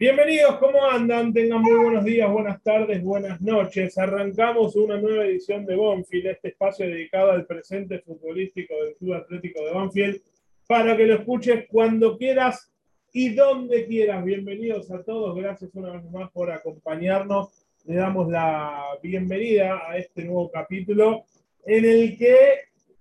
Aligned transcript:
Bienvenidos, 0.00 0.58
¿cómo 0.58 0.84
andan? 0.84 1.32
Tengan 1.32 1.60
muy 1.60 1.74
buenos 1.74 2.04
días, 2.04 2.30
buenas 2.30 2.62
tardes, 2.62 3.02
buenas 3.02 3.40
noches. 3.40 3.98
Arrancamos 3.98 4.76
una 4.76 4.96
nueva 4.96 5.24
edición 5.24 5.66
de 5.66 5.74
Bonfield, 5.74 6.28
este 6.28 6.50
espacio 6.50 6.86
dedicado 6.86 7.32
al 7.32 7.46
presente 7.46 7.98
futbolístico 7.98 8.74
del 8.76 8.94
Club 8.94 9.14
Atlético 9.14 9.64
de 9.64 9.72
Banfield, 9.72 10.22
para 10.68 10.96
que 10.96 11.04
lo 11.04 11.14
escuches 11.14 11.66
cuando 11.68 12.16
quieras 12.16 12.72
y 13.12 13.30
donde 13.30 13.86
quieras. 13.86 14.24
Bienvenidos 14.24 14.88
a 14.92 15.02
todos, 15.02 15.34
gracias 15.34 15.74
una 15.74 15.90
vez 15.90 16.08
más 16.12 16.30
por 16.30 16.52
acompañarnos. 16.52 17.48
Le 17.84 17.96
damos 17.96 18.30
la 18.30 18.80
bienvenida 19.02 19.82
a 19.84 19.96
este 19.96 20.22
nuevo 20.22 20.48
capítulo 20.48 21.24
en 21.66 21.84
el 21.84 22.16
que 22.16 22.38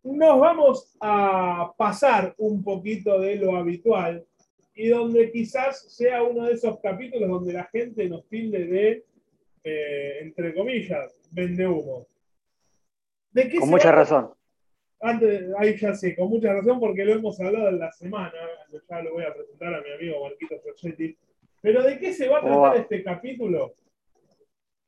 nos 0.01 0.39
vamos 0.39 0.97
a 0.99 1.71
pasar 1.77 2.33
un 2.39 2.63
poquito 2.63 3.19
de 3.19 3.35
lo 3.35 3.55
habitual 3.55 4.25
y 4.77 4.89
donde 4.89 5.31
quizás 5.31 5.91
sea 5.91 6.21
uno 6.21 6.45
de 6.45 6.53
esos 6.53 6.79
capítulos 6.79 7.27
donde 7.27 7.51
la 7.51 7.65
gente 7.65 8.07
nos 8.07 8.27
tilde 8.27 8.65
de, 8.65 9.05
eh, 9.63 10.19
entre 10.21 10.53
comillas, 10.53 11.17
vende 11.31 11.67
humo. 11.67 12.05
¿De 13.31 13.49
qué 13.49 13.57
con 13.57 13.71
mucha 13.71 13.91
razón. 13.91 14.31
Antes, 14.99 15.49
ahí 15.57 15.75
ya 15.77 15.95
sé, 15.95 16.15
con 16.15 16.29
mucha 16.29 16.53
razón 16.53 16.79
porque 16.79 17.03
lo 17.03 17.13
hemos 17.13 17.39
hablado 17.39 17.69
en 17.69 17.79
la 17.79 17.91
semana, 17.91 18.37
ya 18.87 19.01
lo 19.01 19.13
voy 19.13 19.23
a 19.23 19.33
presentar 19.33 19.73
a 19.73 19.81
mi 19.81 19.91
amigo 19.91 20.23
Marquito 20.23 20.55
Ferchetti. 20.61 21.17
Pero 21.59 21.81
¿de 21.81 21.97
qué 21.97 22.13
se 22.13 22.29
va 22.29 22.37
a 22.37 22.41
tratar 22.41 22.77
este 22.77 23.03
capítulo? 23.03 23.73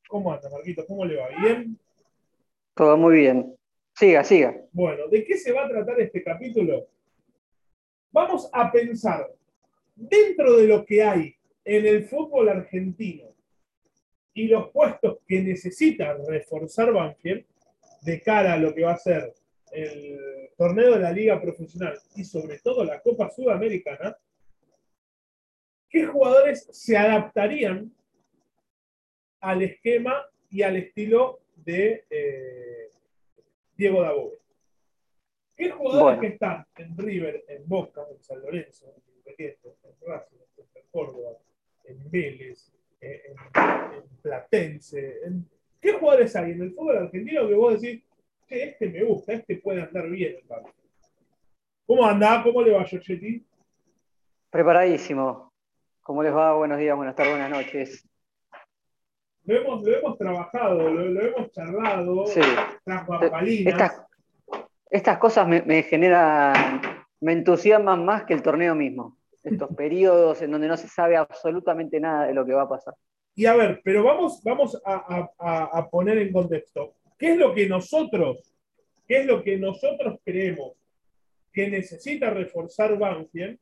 ¿Cómo 0.07 0.31
anda, 0.31 0.51
Marquito? 0.51 0.85
¿Cómo 0.85 1.03
le 1.03 1.15
va? 1.15 1.29
¿Bien? 1.41 1.79
Todo 2.75 2.95
muy 2.95 3.15
bien. 3.15 3.55
Siga, 3.95 4.23
siga. 4.23 4.55
Bueno, 4.71 5.07
¿de 5.07 5.25
qué 5.25 5.35
se 5.35 5.51
va 5.51 5.65
a 5.65 5.69
tratar 5.69 5.99
este 5.99 6.23
capítulo? 6.23 6.87
Vamos 8.11 8.49
a 8.53 8.71
pensar 8.71 9.27
dentro 9.99 10.57
de 10.57 10.67
lo 10.67 10.85
que 10.85 11.03
hay 11.03 11.35
en 11.65 11.85
el 11.85 12.05
fútbol 12.05 12.49
argentino 12.49 13.35
y 14.33 14.47
los 14.47 14.69
puestos 14.71 15.19
que 15.27 15.41
necesita 15.41 16.17
reforzar 16.27 16.93
Banfield 16.93 17.45
de 18.01 18.21
cara 18.21 18.53
a 18.53 18.57
lo 18.57 18.73
que 18.73 18.83
va 18.83 18.93
a 18.93 18.97
ser 18.97 19.33
el 19.71 20.17
torneo 20.57 20.93
de 20.93 20.99
la 20.99 21.11
liga 21.11 21.41
profesional 21.41 21.99
y 22.15 22.23
sobre 22.23 22.59
todo 22.59 22.83
la 22.85 23.01
Copa 23.01 23.29
Sudamericana, 23.29 24.17
¿qué 25.89 26.05
jugadores 26.05 26.67
se 26.71 26.97
adaptarían 26.97 27.93
al 29.41 29.61
esquema 29.61 30.25
y 30.49 30.61
al 30.61 30.77
estilo 30.77 31.41
de 31.55 32.05
eh, 32.09 32.89
Diego 33.75 34.01
Dabove? 34.01 34.37
¿Qué 35.55 35.71
jugadores 35.71 36.21
que 36.21 36.27
están 36.27 36.65
en 36.77 36.97
River, 36.97 37.43
en 37.49 37.67
Boca, 37.67 38.05
en 38.09 38.23
San 38.23 38.39
Lorenzo, 38.41 38.95
en 39.37 39.55
Racing, 40.07 40.37
en 40.57 40.83
Córdoba, 40.91 41.31
en 41.85 42.11
Vélez, 42.11 42.71
en, 43.01 43.35
Platense. 44.21 45.21
¿Qué 45.79 45.93
jugadores 45.93 46.35
hay 46.35 46.51
en 46.51 46.61
el 46.61 46.73
fútbol 46.73 46.97
argentino 46.97 47.47
que 47.47 47.53
vos 47.53 47.79
decís, 47.81 48.03
que 48.47 48.63
este 48.63 48.89
me 48.89 49.03
gusta, 49.03 49.33
este 49.33 49.57
puede 49.57 49.81
andar 49.81 50.09
bien 50.09 50.35
en 50.37 50.63
¿Cómo 51.85 52.05
anda? 52.05 52.43
¿Cómo 52.43 52.61
le 52.61 52.71
va, 52.71 52.83
Giorgetti? 52.83 53.45
Preparadísimo. 54.49 55.53
¿Cómo 56.01 56.21
les 56.23 56.35
va? 56.35 56.53
Buenos 56.55 56.79
días, 56.79 56.95
buenas 56.95 57.15
tardes, 57.15 57.33
buenas 57.33 57.49
noches. 57.49 58.07
Lo 59.45 59.55
hemos, 59.55 59.83
lo 59.83 59.97
hemos 59.97 60.17
trabajado, 60.17 60.89
lo, 60.91 61.21
hemos 61.21 61.51
charlado, 61.51 62.25
sí. 62.27 62.41
Estas, 63.65 64.03
estas 64.89 65.17
cosas 65.17 65.47
me, 65.47 65.61
me 65.63 65.81
generan, 65.83 66.81
me 67.21 67.33
entusiasman 67.33 68.05
más 68.05 68.25
que 68.25 68.33
el 68.33 68.43
torneo 68.43 68.75
mismo 68.75 69.18
estos 69.43 69.75
periodos 69.75 70.41
en 70.41 70.51
donde 70.51 70.67
no 70.67 70.77
se 70.77 70.87
sabe 70.87 71.15
absolutamente 71.17 71.99
nada 71.99 72.27
de 72.27 72.33
lo 72.33 72.45
que 72.45 72.53
va 72.53 72.63
a 72.63 72.69
pasar. 72.69 72.93
Y 73.35 73.45
a 73.45 73.55
ver, 73.55 73.81
pero 73.83 74.03
vamos, 74.03 74.41
vamos 74.43 74.81
a, 74.85 75.89
poner 75.89 76.17
en 76.17 76.33
contexto. 76.33 76.95
¿Qué 77.17 77.31
es 77.31 77.37
lo 77.37 77.53
que 77.53 77.67
nosotros, 77.67 78.53
qué 79.07 79.21
es 79.21 79.25
lo 79.25 79.41
que 79.41 79.57
nosotros 79.57 80.19
creemos 80.23 80.73
que 81.51 81.69
necesita 81.69 82.29
reforzar 82.29 82.97
Banfield 82.97 83.57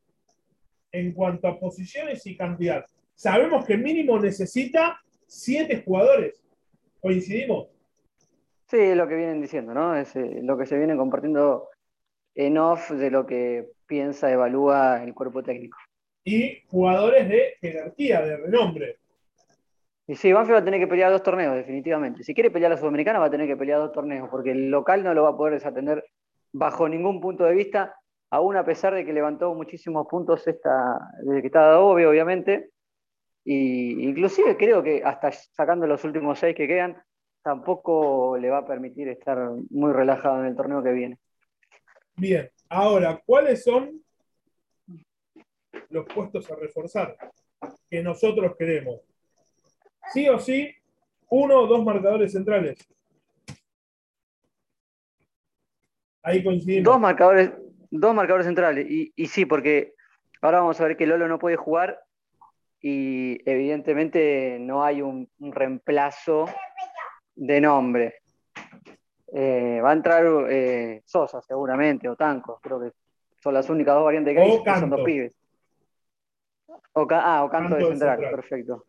en 0.91 1.13
cuanto 1.13 1.47
a 1.47 1.59
posiciones 1.59 2.25
y 2.25 2.35
cantidad? 2.35 2.85
Sabemos 3.13 3.65
que 3.65 3.77
mínimo 3.77 4.19
necesita 4.19 4.99
siete 5.27 5.83
jugadores. 5.85 6.43
¿Coincidimos? 6.99 7.67
Sí, 8.67 8.77
es 8.77 8.97
lo 8.97 9.07
que 9.07 9.15
vienen 9.15 9.41
diciendo, 9.41 9.73
¿no? 9.73 9.95
Es 9.95 10.15
eh, 10.15 10.39
lo 10.41 10.57
que 10.57 10.65
se 10.65 10.77
viene 10.77 10.97
compartiendo 10.97 11.69
en 12.35 12.57
off 12.57 12.91
de 12.91 13.11
lo 13.11 13.25
que 13.25 13.69
piensa, 13.87 14.31
evalúa 14.31 15.03
el 15.03 15.13
cuerpo 15.13 15.41
técnico. 15.41 15.77
Y 16.23 16.61
jugadores 16.67 17.27
de 17.29 17.53
jerarquía, 17.61 18.21
de 18.21 18.37
renombre. 18.37 18.97
Y 20.05 20.15
sí, 20.15 20.31
Banfield 20.31 20.55
va 20.55 20.61
a 20.61 20.65
tener 20.65 20.79
que 20.79 20.87
pelear 20.87 21.11
dos 21.11 21.23
torneos, 21.23 21.55
definitivamente. 21.55 22.23
Si 22.23 22.33
quiere 22.33 22.51
pelear 22.51 22.71
la 22.71 22.77
Sudamericana, 22.77 23.19
va 23.19 23.25
a 23.25 23.31
tener 23.31 23.47
que 23.47 23.57
pelear 23.57 23.79
dos 23.79 23.91
torneos, 23.91 24.29
porque 24.29 24.51
el 24.51 24.69
local 24.69 25.03
no 25.03 25.13
lo 25.13 25.23
va 25.23 25.29
a 25.29 25.37
poder 25.37 25.55
desatender 25.55 26.05
bajo 26.53 26.87
ningún 26.87 27.19
punto 27.19 27.43
de 27.43 27.53
vista, 27.53 27.95
aún 28.29 28.55
a 28.55 28.65
pesar 28.65 28.93
de 28.93 29.05
que 29.05 29.13
levantó 29.13 29.53
muchísimos 29.53 30.07
puntos 30.07 30.47
esta, 30.47 30.99
desde 31.23 31.41
que 31.41 31.47
estaba 31.47 31.79
obvio, 31.79 32.09
obviamente. 32.09 32.69
Y 33.43 34.07
inclusive 34.07 34.57
creo 34.57 34.81
que 34.83 35.01
hasta 35.03 35.31
sacando 35.31 35.87
los 35.87 36.03
últimos 36.03 36.39
seis 36.39 36.55
que 36.55 36.67
quedan, 36.67 37.01
tampoco 37.41 38.37
le 38.37 38.49
va 38.49 38.59
a 38.59 38.67
permitir 38.67 39.07
estar 39.07 39.37
muy 39.69 39.93
relajado 39.93 40.41
en 40.41 40.47
el 40.47 40.55
torneo 40.55 40.83
que 40.83 40.91
viene. 40.91 41.17
Bien, 42.15 42.49
ahora, 42.69 43.21
¿cuáles 43.25 43.63
son 43.63 44.03
los 45.89 46.05
puestos 46.05 46.49
a 46.51 46.55
reforzar 46.55 47.17
que 47.89 48.01
nosotros 48.01 48.55
queremos? 48.57 49.01
Sí 50.13 50.27
o 50.29 50.39
sí, 50.39 50.73
uno 51.29 51.61
o 51.61 51.67
dos 51.67 51.83
marcadores 51.83 52.31
centrales. 52.31 52.77
Ahí 56.23 56.43
coincidimos. 56.43 56.83
Dos 56.83 56.99
marcadores, 56.99 57.51
dos 57.89 58.13
marcadores 58.13 58.45
centrales. 58.45 58.85
Y, 58.89 59.13
y 59.15 59.27
sí, 59.27 59.45
porque 59.45 59.93
ahora 60.41 60.59
vamos 60.59 60.79
a 60.79 60.87
ver 60.87 60.97
que 60.97 61.07
Lolo 61.07 61.27
no 61.27 61.39
puede 61.39 61.55
jugar 61.55 62.01
y 62.81 63.39
evidentemente 63.49 64.57
no 64.59 64.83
hay 64.83 65.01
un 65.01 65.29
reemplazo 65.39 66.45
de 67.35 67.61
nombre. 67.61 68.15
Eh, 69.33 69.81
va 69.83 69.89
a 69.89 69.93
entrar 69.93 70.25
eh, 70.49 71.01
Sosa 71.05 71.41
seguramente, 71.41 72.07
o 72.07 72.15
Tanco, 72.15 72.59
creo 72.61 72.79
que 72.79 72.91
son 73.41 73.53
las 73.53 73.69
únicas 73.69 73.95
dos 73.95 74.05
variantes 74.05 74.33
que 74.33 74.41
hay, 74.41 74.79
son 74.79 74.89
dos 74.89 75.01
pibes. 75.03 75.33
ah, 76.95 77.43
o 77.43 77.49
Canto, 77.49 77.75
de, 77.75 77.85
central, 77.85 78.19
perfecto. 78.19 78.85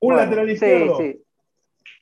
Un 0.00 0.16
lateral 0.16 0.50
izquierdo. 0.50 0.96
Sí, 0.96 1.12
sí. 1.12 1.22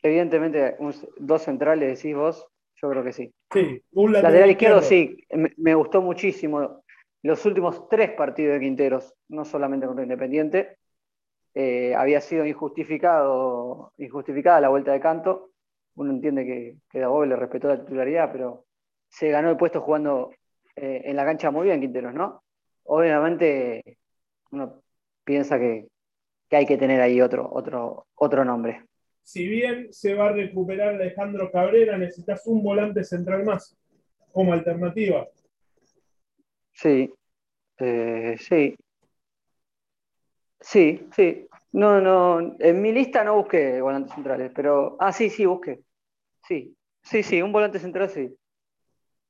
Evidentemente, 0.03 0.77
dos 1.17 1.43
centrales 1.43 1.97
decís 1.97 2.17
vos, 2.17 2.47
yo 2.77 2.91
creo 2.91 3.03
que 3.03 3.13
sí. 3.13 3.33
Sí, 3.53 3.83
un 3.93 4.13
lateral, 4.13 4.51
izquierdo, 4.51 4.83
sí, 4.83 5.17
me, 5.57 5.75
gustó 5.75 6.03
muchísimo 6.03 6.83
los 7.23 7.45
últimos 7.47 7.89
tres 7.89 8.11
partidos 8.11 8.55
de 8.55 8.61
Quinteros, 8.61 9.15
no 9.29 9.45
solamente 9.45 9.87
contra 9.87 10.05
Independiente. 10.05 10.77
Eh, 11.55 11.95
había 11.95 12.21
sido 12.21 12.45
injustificado, 12.45 13.93
injustificada 13.97 14.61
la 14.61 14.69
vuelta 14.69 14.93
de 14.93 15.01
Canto 15.01 15.54
uno 15.97 16.11
entiende 16.11 16.45
que, 16.45 16.77
que 16.91 17.01
Dabove 17.01 17.27
le 17.27 17.37
respetó 17.37 17.69
la 17.69 17.81
titularidad, 17.81 18.31
pero 18.33 18.65
se 19.09 19.31
ganó 19.31 19.51
el 19.51 19.57
puesto 19.57 19.81
jugando 19.81 20.31
eh, 20.77 21.03
en 21.05 21.17
la 21.17 21.25
cancha 21.25 21.51
muy 21.51 21.67
bien, 21.67 21.81
Quinteros, 21.81 22.15
¿no? 22.15 22.43
Obviamente 22.85 23.99
uno 24.51 24.83
piensa 25.25 25.59
que, 25.59 25.87
hay 26.51 26.67
que 26.67 26.77
tener 26.77 27.01
ahí 27.01 27.21
otro, 27.21 27.49
otro, 27.53 28.07
otro 28.15 28.45
nombre. 28.45 28.85
Si 29.25 29.49
bien 29.49 29.93
se 29.93 30.15
va 30.15 30.29
a 30.29 30.33
recuperar 30.33 30.95
Alejandro 30.95 31.51
Cabrera, 31.51 31.99
necesitas 31.99 32.47
un 32.47 32.63
volante 32.63 33.03
central 33.03 33.45
más 33.45 33.77
como 34.31 34.53
alternativa. 34.53 35.27
Sí, 36.73 37.13
eh, 37.79 38.37
sí. 38.39 38.77
Sí, 40.61 41.09
sí. 41.15 41.49
No, 41.75 42.01
no, 42.01 42.55
en 42.61 42.81
mi 42.81 42.93
lista 42.93 43.25
no 43.25 43.35
busqué 43.35 43.81
volantes 43.81 44.15
centrales, 44.15 44.53
pero. 44.55 44.97
Ah, 45.01 45.13
sí, 45.13 45.29
sí, 45.29 45.45
busqué. 45.45 45.81
Sí, 46.47 46.77
sí, 47.03 47.25
sí, 47.25 47.43
un 47.43 47.51
volante 47.51 47.81
central, 47.81 48.09
sí. 48.11 48.33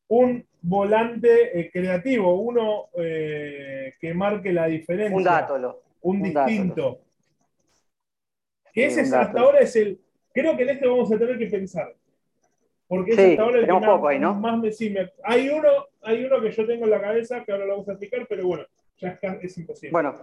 Un 0.08 0.46
volante 0.60 1.58
eh, 1.58 1.70
creativo, 1.72 2.34
uno 2.34 2.90
eh, 2.98 3.94
que 3.98 4.12
marque 4.12 4.52
la 4.52 4.66
diferencia. 4.66 5.16
Un 5.16 5.24
dátolo. 5.24 5.84
Un, 6.02 6.22
distinto. 6.22 7.00
Que 8.74 8.86
ese 8.86 9.00
hasta 9.00 9.40
ahora 9.40 9.60
es 9.60 9.74
el. 9.76 9.98
Creo 10.30 10.54
que 10.54 10.64
en 10.64 10.68
este 10.68 10.86
vamos 10.86 11.10
a 11.10 11.18
tener 11.18 11.38
que 11.38 11.46
pensar. 11.46 11.94
Porque 12.86 13.12
es 13.12 13.18
hasta 13.18 13.42
ahora 13.42 13.60
el 13.60 13.64
que 13.64 13.72
más, 13.72 14.00
ahí, 14.06 14.18
¿no? 14.18 14.34
más 14.34 14.58
me, 14.58 14.70
sí, 14.70 14.94
hay, 15.22 15.48
uno, 15.48 15.70
hay 16.02 16.22
uno 16.22 16.42
que 16.42 16.50
yo 16.50 16.66
tengo 16.66 16.84
en 16.84 16.90
la 16.90 17.00
cabeza 17.00 17.42
que 17.42 17.52
ahora 17.52 17.64
lo 17.64 17.72
vamos 17.72 17.88
a 17.88 17.92
explicar, 17.92 18.26
pero 18.28 18.46
bueno, 18.46 18.66
ya 18.98 19.18
es 19.40 19.56
imposible. 19.56 19.92
Bueno, 19.92 20.14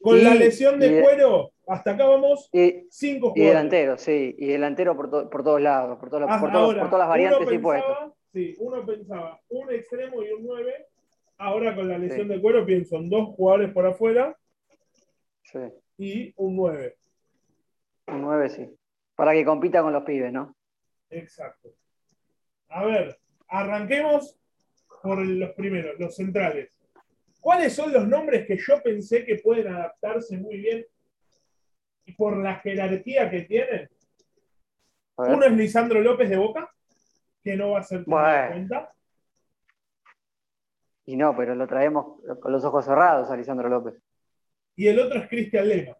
con 0.00 0.22
la 0.22 0.34
lesión 0.34 0.78
de 0.78 1.02
cuero, 1.02 1.52
hasta 1.66 1.92
acá 1.92 2.06
vamos 2.06 2.48
y, 2.52 2.86
cinco 2.90 3.30
jugadores. 3.30 3.42
Y 3.42 3.48
delantero, 3.48 3.98
sí, 3.98 4.34
y 4.38 4.46
delantero 4.46 4.96
por, 4.96 5.28
por 5.28 5.44
todos 5.44 5.60
lados, 5.60 5.98
por, 5.98 6.10
todas, 6.10 6.40
por, 6.40 6.50
todas 6.50 6.90
las 6.90 7.08
variantes 7.08 7.52
y 7.52 7.58
puestos. 7.58 8.12
Sí, 8.32 8.54
uno 8.58 8.84
pensaba 8.84 9.40
un 9.48 9.72
extremo 9.72 10.22
y 10.22 10.30
un 10.32 10.44
nueve. 10.44 10.86
Ahora 11.38 11.74
con 11.74 11.88
la 11.88 11.98
lesión 11.98 12.28
de 12.28 12.40
cuero 12.40 12.66
pienso 12.66 12.96
en 12.96 13.08
dos 13.08 13.28
jugadores 13.36 13.72
por 13.72 13.86
afuera. 13.86 14.36
Sí. 15.44 15.60
y 15.96 16.34
un 16.36 16.56
9. 16.56 16.96
Un 18.08 18.20
9, 18.22 18.48
sí. 18.50 18.70
Para 19.14 19.32
que 19.32 19.44
compita 19.44 19.82
con 19.82 19.92
los 19.92 20.04
pibes, 20.04 20.32
¿no? 20.32 20.54
Exacto. 21.10 21.70
A 22.68 22.84
ver, 22.84 23.18
arranquemos 23.46 24.38
por 25.02 25.24
los 25.24 25.50
primeros, 25.52 25.98
los 25.98 26.14
centrales. 26.14 26.70
¿Cuáles 27.40 27.72
son 27.72 27.92
los 27.92 28.06
nombres 28.06 28.46
que 28.46 28.56
yo 28.56 28.82
pensé 28.82 29.24
que 29.24 29.36
pueden 29.36 29.68
adaptarse 29.68 30.36
muy 30.36 30.58
bien 30.58 30.86
y 32.04 32.12
por 32.12 32.36
la 32.36 32.56
jerarquía 32.56 33.30
que 33.30 33.42
tienen? 33.42 33.88
Uno 35.16 35.44
es 35.44 35.52
Lisandro 35.52 36.00
López 36.00 36.30
de 36.30 36.36
Boca, 36.36 36.72
que 37.42 37.56
no 37.56 37.70
va 37.70 37.80
a 37.80 37.82
ser 37.82 38.04
bueno. 38.04 38.48
cuenta. 38.48 38.92
Y 41.06 41.16
no, 41.16 41.34
pero 41.36 41.54
lo 41.54 41.66
traemos 41.66 42.20
con 42.40 42.52
los 42.52 42.64
ojos 42.64 42.84
cerrados 42.84 43.30
a 43.30 43.36
Lisandro 43.36 43.68
López. 43.68 43.94
Y 44.76 44.86
el 44.86 45.00
otro 45.00 45.18
es 45.18 45.28
Cristian 45.28 45.68
Lema. 45.68 45.96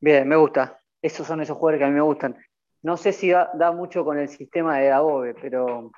Bien, 0.00 0.28
me 0.28 0.36
gusta. 0.36 0.80
Esos 1.02 1.26
son 1.26 1.40
esos 1.40 1.56
jugadores 1.56 1.80
que 1.80 1.84
a 1.84 1.88
mí 1.88 1.94
me 1.94 2.00
gustan. 2.00 2.36
No 2.82 2.96
sé 2.96 3.12
si 3.12 3.30
da, 3.30 3.72
mucho 3.72 4.04
con 4.04 4.18
el 4.18 4.28
sistema 4.28 4.78
de 4.78 4.88
Dagobe, 4.88 5.34
pero 5.34 5.90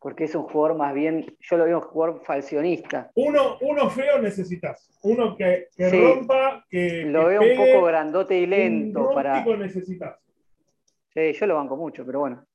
porque 0.00 0.24
es 0.24 0.34
un 0.34 0.44
jugador 0.44 0.76
más 0.76 0.94
bien, 0.94 1.26
yo 1.40 1.56
lo 1.56 1.64
veo 1.64 1.78
un 1.78 1.84
jugador 1.84 2.22
falsionista. 2.24 3.10
Uno, 3.16 3.58
uno 3.60 3.90
feo 3.90 4.18
necesitas, 4.20 4.98
uno 5.02 5.36
que, 5.36 5.68
rompa, 5.76 6.64
que. 6.68 7.04
Lo 7.04 7.26
veo 7.26 7.40
un 7.42 7.56
poco 7.56 7.86
grandote 7.86 8.38
y 8.38 8.46
lento. 8.46 9.10
para... 9.12 9.44
necesitas. 9.56 10.18
Sí, 11.12 11.32
yo 11.32 11.46
lo 11.46 11.56
banco 11.56 11.76
mucho, 11.76 12.06
pero 12.06 12.20
bueno. 12.20 12.46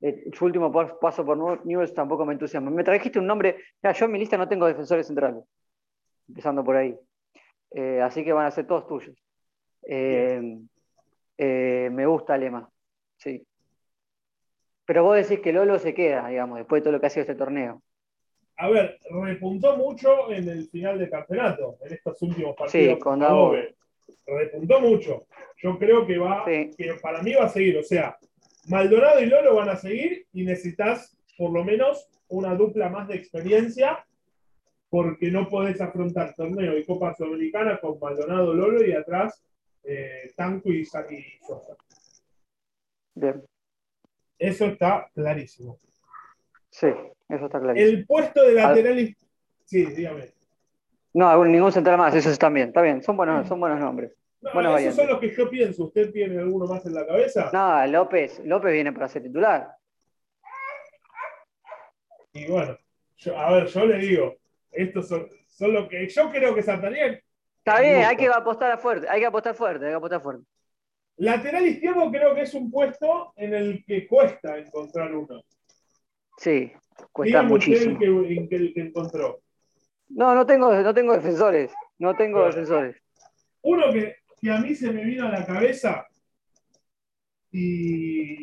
Eh, 0.00 0.30
su 0.32 0.44
último 0.44 0.72
paso 0.72 1.24
por 1.24 1.64
Newell's 1.64 1.94
tampoco 1.94 2.24
me 2.24 2.32
entusiasma. 2.34 2.70
Me 2.70 2.84
trajiste 2.84 3.18
un 3.18 3.26
nombre. 3.26 3.56
yo 3.82 4.04
en 4.04 4.12
mi 4.12 4.18
lista 4.18 4.36
no 4.36 4.48
tengo 4.48 4.66
defensores 4.66 5.06
centrales. 5.06 5.44
Empezando 6.28 6.64
por 6.64 6.76
ahí. 6.76 6.96
Eh, 7.70 8.00
así 8.00 8.24
que 8.24 8.32
van 8.32 8.46
a 8.46 8.50
ser 8.50 8.66
todos 8.66 8.86
tuyos. 8.86 9.16
Eh, 9.82 10.60
me 11.90 12.06
gusta 12.06 12.36
Lema. 12.36 12.68
Sí. 13.16 13.44
Pero 14.84 15.04
vos 15.04 15.16
decís 15.16 15.40
que 15.40 15.52
Lolo 15.52 15.78
se 15.78 15.94
queda, 15.94 16.28
digamos, 16.28 16.58
después 16.58 16.80
de 16.80 16.84
todo 16.84 16.92
lo 16.92 17.00
que 17.00 17.06
ha 17.06 17.10
sido 17.10 17.22
este 17.22 17.34
torneo. 17.34 17.82
A 18.56 18.68
ver, 18.68 18.98
repuntó 19.10 19.76
mucho 19.76 20.30
en 20.30 20.48
el 20.48 20.68
final 20.68 20.98
del 20.98 21.10
campeonato, 21.10 21.78
en 21.84 21.94
estos 21.94 22.20
últimos 22.22 22.54
partidos. 22.56 22.94
Sí, 22.94 23.00
con 23.00 23.20
Repuntó 24.26 24.80
mucho. 24.80 25.26
Yo 25.56 25.78
creo 25.78 26.06
que 26.06 26.18
va, 26.18 26.44
que 26.44 26.74
para 27.00 27.22
mí 27.22 27.34
va 27.34 27.44
a 27.46 27.48
seguir. 27.48 27.78
O 27.78 27.82
sea, 27.82 28.16
Maldonado 28.68 29.20
y 29.20 29.26
Lolo 29.26 29.56
van 29.56 29.70
a 29.70 29.76
seguir 29.76 30.26
y 30.32 30.44
necesitas 30.44 31.16
por 31.36 31.52
lo 31.52 31.64
menos 31.64 32.08
una 32.28 32.54
dupla 32.54 32.88
más 32.88 33.08
de 33.08 33.16
experiencia 33.16 34.04
porque 34.88 35.30
no 35.30 35.48
podés 35.48 35.80
afrontar 35.80 36.34
torneo 36.34 36.76
y 36.76 36.84
Copa 36.84 37.14
Sudamericana 37.14 37.80
con 37.80 37.98
Maldonado, 37.98 38.54
Lolo 38.54 38.86
y 38.86 38.92
atrás 38.92 39.42
eh, 39.82 40.30
Tanco 40.36 40.70
y 40.70 40.84
Saki 40.84 41.24
Sosa. 41.46 41.76
Bien. 43.14 43.42
Eso 44.42 44.66
está 44.66 45.08
clarísimo. 45.14 45.78
Sí, 46.68 46.88
eso 47.28 47.44
está 47.44 47.60
clarísimo. 47.60 47.90
El 47.90 48.06
puesto 48.06 48.42
de 48.42 48.54
lateral. 48.54 49.16
Sí, 49.64 49.86
dígame. 49.86 50.32
No, 51.14 51.44
ningún 51.44 51.70
central 51.70 51.96
más, 51.96 52.12
esos 52.12 52.32
están 52.32 52.52
bien, 52.52 52.68
está 52.68 52.82
bien, 52.82 53.04
son 53.04 53.16
buenos, 53.16 53.46
son 53.46 53.60
buenos 53.60 53.78
nombres. 53.78 54.12
No, 54.40 54.76
esos 54.76 54.96
son 54.96 55.06
los 55.06 55.20
que 55.20 55.32
yo 55.32 55.48
pienso. 55.48 55.84
¿Usted 55.84 56.10
tiene 56.10 56.40
alguno 56.40 56.66
más 56.66 56.84
en 56.86 56.94
la 56.94 57.06
cabeza? 57.06 57.50
No, 57.52 57.86
López, 57.86 58.40
López 58.44 58.72
viene 58.72 58.92
para 58.92 59.06
ser 59.06 59.22
titular. 59.22 59.76
Y 62.32 62.46
bueno, 62.50 62.76
a 63.36 63.52
ver, 63.52 63.66
yo 63.66 63.86
le 63.86 63.98
digo, 63.98 64.36
estos 64.72 65.06
son, 65.06 65.28
son 65.46 65.72
los 65.72 65.88
que 65.88 66.08
yo 66.08 66.30
creo 66.32 66.52
que 66.52 66.62
saltarían. 66.62 67.20
Está 67.58 67.80
bien, 67.80 68.04
hay 68.04 68.16
que 68.16 68.26
apostar 68.26 68.76
fuerte, 68.80 69.06
hay 69.08 69.20
que 69.20 69.26
apostar 69.26 69.54
fuerte, 69.54 69.84
hay 69.84 69.92
que 69.92 69.96
apostar 69.96 70.20
fuerte. 70.20 70.44
Lateral 71.16 71.66
izquierdo 71.66 72.10
creo 72.10 72.34
que 72.34 72.42
es 72.42 72.54
un 72.54 72.70
puesto 72.70 73.32
en 73.36 73.54
el 73.54 73.84
que 73.84 74.06
cuesta 74.06 74.58
encontrar 74.58 75.14
uno. 75.14 75.42
Sí, 76.38 76.72
cuesta 77.12 77.42
muchísimo. 77.42 77.98
El 78.00 78.48
que, 78.48 78.56
el 78.56 78.74
que 78.74 78.80
encontró. 78.80 79.40
No, 80.08 80.34
no 80.34 80.46
tengo, 80.46 80.74
no 80.74 80.94
tengo 80.94 81.14
defensores. 81.14 81.72
No 81.98 82.16
tengo 82.16 82.44
defensores. 82.46 82.96
Uno 83.62 83.92
que, 83.92 84.16
a 84.50 84.58
mí 84.58 84.74
se 84.74 84.90
me 84.90 85.04
vino 85.04 85.26
a 85.26 85.30
la 85.30 85.46
cabeza 85.46 86.06
y, 87.52 88.42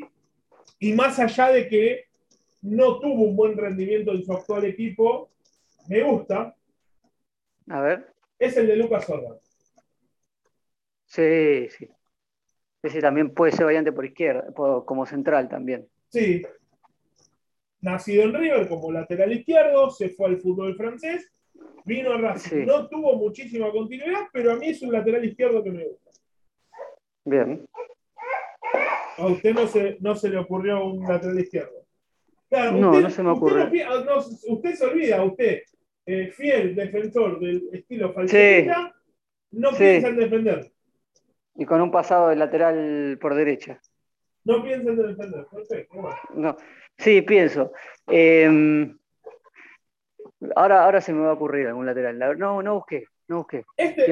y 0.80 0.94
más 0.94 1.20
allá 1.20 1.50
de 1.50 1.68
que 1.68 2.06
no 2.62 3.00
tuvo 3.00 3.24
un 3.24 3.36
buen 3.36 3.58
rendimiento 3.58 4.12
en 4.12 4.24
su 4.24 4.32
actual 4.34 4.66
equipo, 4.66 5.30
me 5.88 6.04
gusta. 6.04 6.56
A 7.70 7.82
ver. 7.82 8.14
Es 8.38 8.56
el 8.58 8.68
de 8.68 8.76
Lucas 8.78 9.06
Sorda. 9.06 9.40
Sí, 11.06 11.68
sí. 11.70 11.90
Ese 12.82 13.02
también 13.02 13.34
puede 13.34 13.52
ser 13.52 13.66
variante 13.66 13.92
por 13.92 14.06
izquierda, 14.06 14.54
como 14.54 15.06
central 15.06 15.50
también. 15.50 15.88
Sí. 16.10 16.42
Nacido 17.82 18.24
en 18.24 18.34
River 18.34 18.68
como 18.68 18.92
lateral 18.92 19.32
izquierdo, 19.34 19.90
se 19.90 20.10
fue 20.10 20.28
al 20.28 20.38
fútbol 20.38 20.76
francés, 20.76 21.32
vino 21.86 22.14
a 22.14 22.18
Racing. 22.18 22.66
No 22.66 22.88
tuvo 22.88 23.16
muchísima 23.16 23.72
continuidad, 23.72 24.28
pero 24.32 24.54
a 24.54 24.56
mí 24.56 24.70
es 24.70 24.82
un 24.82 24.92
lateral 24.92 25.26
izquierdo 25.26 25.64
que 25.64 25.72
me 25.72 25.86
gusta. 25.86 26.12
Bien. 27.26 27.66
A 29.18 29.28
usted 29.28 29.54
no 29.54 29.68
se, 29.68 29.98
no 30.00 30.16
se 30.16 30.30
le 30.30 30.38
ocurrió 30.38 30.86
un 30.86 31.04
lateral 31.04 31.40
izquierdo. 31.40 31.86
no, 32.52 33.02
no 33.02 33.10
se 33.10 33.24
me 33.24 33.30
ocurre. 33.32 33.70
Usted, 34.48 34.74
se 34.74 34.86
olvida, 34.86 35.24
usted, 35.24 35.62
eh, 36.06 36.32
fiel 36.32 36.76
defensor 36.76 37.40
del 37.40 37.70
estilo 37.74 38.14
falsista, 38.14 38.96
no 39.52 39.72
piensa 39.72 40.08
en 40.08 40.16
defender. 40.16 40.72
Y 41.56 41.66
con 41.66 41.82
un 41.82 41.92
pasado 41.92 42.30
de 42.30 42.36
lateral 42.36 43.18
por 43.20 43.36
derecha. 43.36 43.80
No 44.46 44.64
piensa 44.64 44.90
en 44.90 44.96
defender, 44.98 45.46
perfecto. 45.52 46.10
No. 46.34 46.56
Sí, 46.98 47.22
pienso. 47.22 47.72
Em, 48.08 48.98
ahora, 50.56 50.84
ahora 50.86 51.02
se 51.02 51.14
me 51.14 51.22
va 51.22 51.32
a 51.32 51.34
ocurrir 51.34 51.68
algún 51.68 51.86
lateral. 51.86 52.18
No, 52.38 52.62
no 52.62 52.76
busqué, 52.76 53.06
no 53.28 53.38
busqué. 53.38 53.66
Este, 53.78 54.06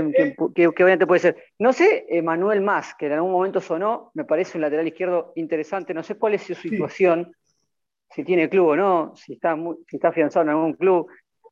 ¿Qué, 0.54 0.68
variante 0.84 1.08
puede 1.08 1.20
ser? 1.20 1.44
No 1.60 1.74
sé, 1.74 2.06
Manuel 2.24 2.62
Más, 2.62 2.96
que 2.96 3.08
en 3.08 3.14
algún 3.14 3.32
momento 3.32 3.62
sonó, 3.62 4.12
me 4.14 4.26
parece 4.26 4.58
un 4.58 4.62
lateral 4.62 4.88
izquierdo 4.88 5.34
interesante. 5.36 5.94
No 5.94 6.04
sé 6.04 6.16
cuál 6.16 6.34
es 6.34 6.44
su 6.44 6.56
situación, 6.56 7.34
si 8.12 8.24
tiene 8.24 8.50
club 8.50 8.68
o 8.68 8.76
no, 8.76 9.16
si 9.16 9.34
está, 9.34 9.58
si 9.88 9.98
está 9.98 10.10
afianzado 10.10 10.44
en 10.44 10.50
algún 10.50 10.74
club. 10.74 11.08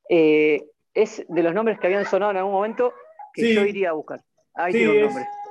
Eh, 0.10 0.64
es 0.94 1.26
de 1.28 1.44
los 1.44 1.54
nombres 1.54 1.80
que 1.80 1.88
habían 1.88 2.06
sonado 2.06 2.32
en 2.32 2.38
algún 2.38 2.54
momento 2.54 2.94
que 3.34 3.54
yo 3.54 3.66
iría 3.66 3.90
a 3.90 3.94
buscar. 3.94 4.22
Ahí 4.54 4.72
tiene 4.72 4.92
un 4.94 5.02
nombre. 5.08 5.24
Es, 5.24 5.45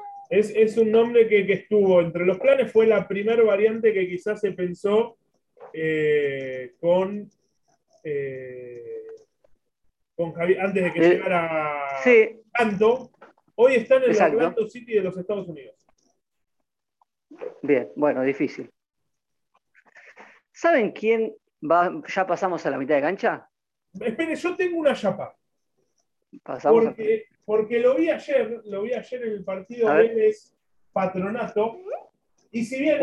un 0.76 0.90
nombre 0.90 1.28
que, 1.28 1.52
estuvo 1.52 2.00
entre 2.00 2.24
los 2.24 2.38
planes, 2.38 2.72
fue 2.72 2.86
la 2.86 3.06
primera 3.06 3.42
variante 3.42 3.92
que 3.92 4.08
quizás 4.08 4.40
se 4.40 4.52
pensó 4.52 5.16
eh, 5.72 6.74
con, 6.80 7.28
eh, 8.02 9.06
con 10.14 10.32
Javier, 10.32 10.60
antes 10.60 10.84
de 10.84 10.92
que 10.92 10.98
eh, 11.00 11.08
llegara 11.10 12.00
sí. 12.02 12.40
Canto. 12.52 13.10
Hoy 13.56 13.74
están 13.74 14.02
en 14.02 14.10
el 14.10 14.20
Atlantic 14.20 14.68
City 14.68 14.94
de 14.94 15.00
los 15.00 15.16
Estados 15.16 15.48
Unidos. 15.48 15.76
Bien, 17.62 17.90
bueno, 17.96 18.22
difícil. 18.22 18.70
¿Saben 20.52 20.92
quién 20.92 21.34
va? 21.60 22.02
¿Ya 22.14 22.26
pasamos 22.26 22.64
a 22.66 22.70
la 22.70 22.78
mitad 22.78 22.94
de 22.96 23.00
cancha? 23.00 23.48
Espere, 24.00 24.34
yo 24.34 24.56
tengo 24.56 24.78
una 24.78 24.94
chapa. 24.94 25.36
Pasamos 26.42 26.84
porque, 26.84 27.26
porque 27.44 27.78
lo 27.78 27.96
vi 27.96 28.10
ayer, 28.10 28.62
lo 28.64 28.82
vi 28.82 28.94
ayer 28.94 29.22
en 29.22 29.32
el 29.32 29.44
partido 29.44 29.94
Vélez 29.94 30.54
Patronato, 30.92 31.78
y 32.50 32.64
si 32.64 32.80
bien 32.80 33.00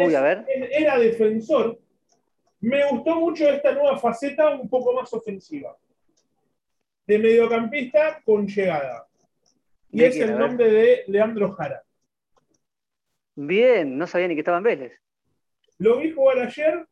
era 0.72 0.98
defensor, 0.98 1.78
me 2.62 2.88
gustó 2.90 3.16
mucho 3.16 3.50
esta 3.50 3.74
nueva 3.74 3.98
faceta 3.98 4.50
un 4.56 4.70
poco 4.70 4.94
más 4.94 5.14
ofensiva. 5.14 5.76
De 7.06 7.20
mediocampista 7.20 8.22
con 8.24 8.48
llegada. 8.48 9.08
Y 9.92 10.04
es 10.04 10.16
el 10.18 10.38
nombre 10.38 10.72
de 10.72 11.04
Leandro 11.08 11.52
Jara. 11.52 11.84
Bien, 13.36 13.98
no 13.98 14.08
sabía 14.08 14.28
ni 14.28 14.36
que 14.36 14.42
estaba 14.42 14.60
en 14.60 14.64
Vélez. 14.64 14.94
Lo 15.80 15.98
vi 15.98 16.12
jugar 16.12 16.40
ayer 16.40 16.86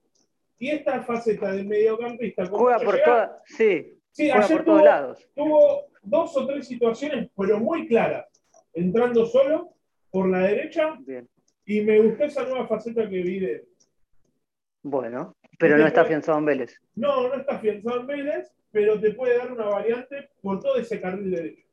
y 0.58 0.72
esta 0.72 1.02
faceta 1.04 1.54
de 1.54 1.64
mediocampista 1.64 2.50
con 2.50 2.60
Juega 2.60 2.80
por 2.80 3.00
todas, 3.00 3.32
sí. 3.46 3.99
Sí, 4.20 4.30
ayer 4.30 4.58
por 4.58 4.66
todos 4.66 4.84
lados. 4.84 5.30
tuvo 5.34 5.86
dos 6.04 6.36
o 6.36 6.46
tres 6.46 6.68
situaciones, 6.68 7.30
pero 7.38 7.58
muy 7.58 7.88
claras. 7.88 8.28
Entrando 8.74 9.26
solo 9.26 9.70
por 10.12 10.28
la 10.28 10.40
derecha. 10.40 10.98
Y 11.64 11.80
me 11.82 12.02
gustó 12.02 12.26
esa 12.26 12.44
nueva 12.44 12.68
faceta 12.68 13.08
que 13.08 13.22
vi 13.22 13.40
de. 13.40 13.66
Bueno, 14.84 15.38
pero 15.58 15.78
no 15.78 15.88
está 15.88 16.02
afianzado 16.02 16.38
en 16.38 16.46
Vélez. 16.46 16.82
No, 16.96 17.30
no 17.30 17.36
está 17.36 17.56
afianzado 17.56 18.02
en 18.02 18.08
Vélez, 18.08 18.52
pero 18.72 19.00
te 19.00 19.12
puede 19.12 19.38
dar 19.38 19.54
una 19.54 19.68
variante 19.68 20.32
por 20.42 20.60
todo 20.60 20.76
ese 20.76 21.00
carril 21.00 21.32
derecho. 21.32 21.66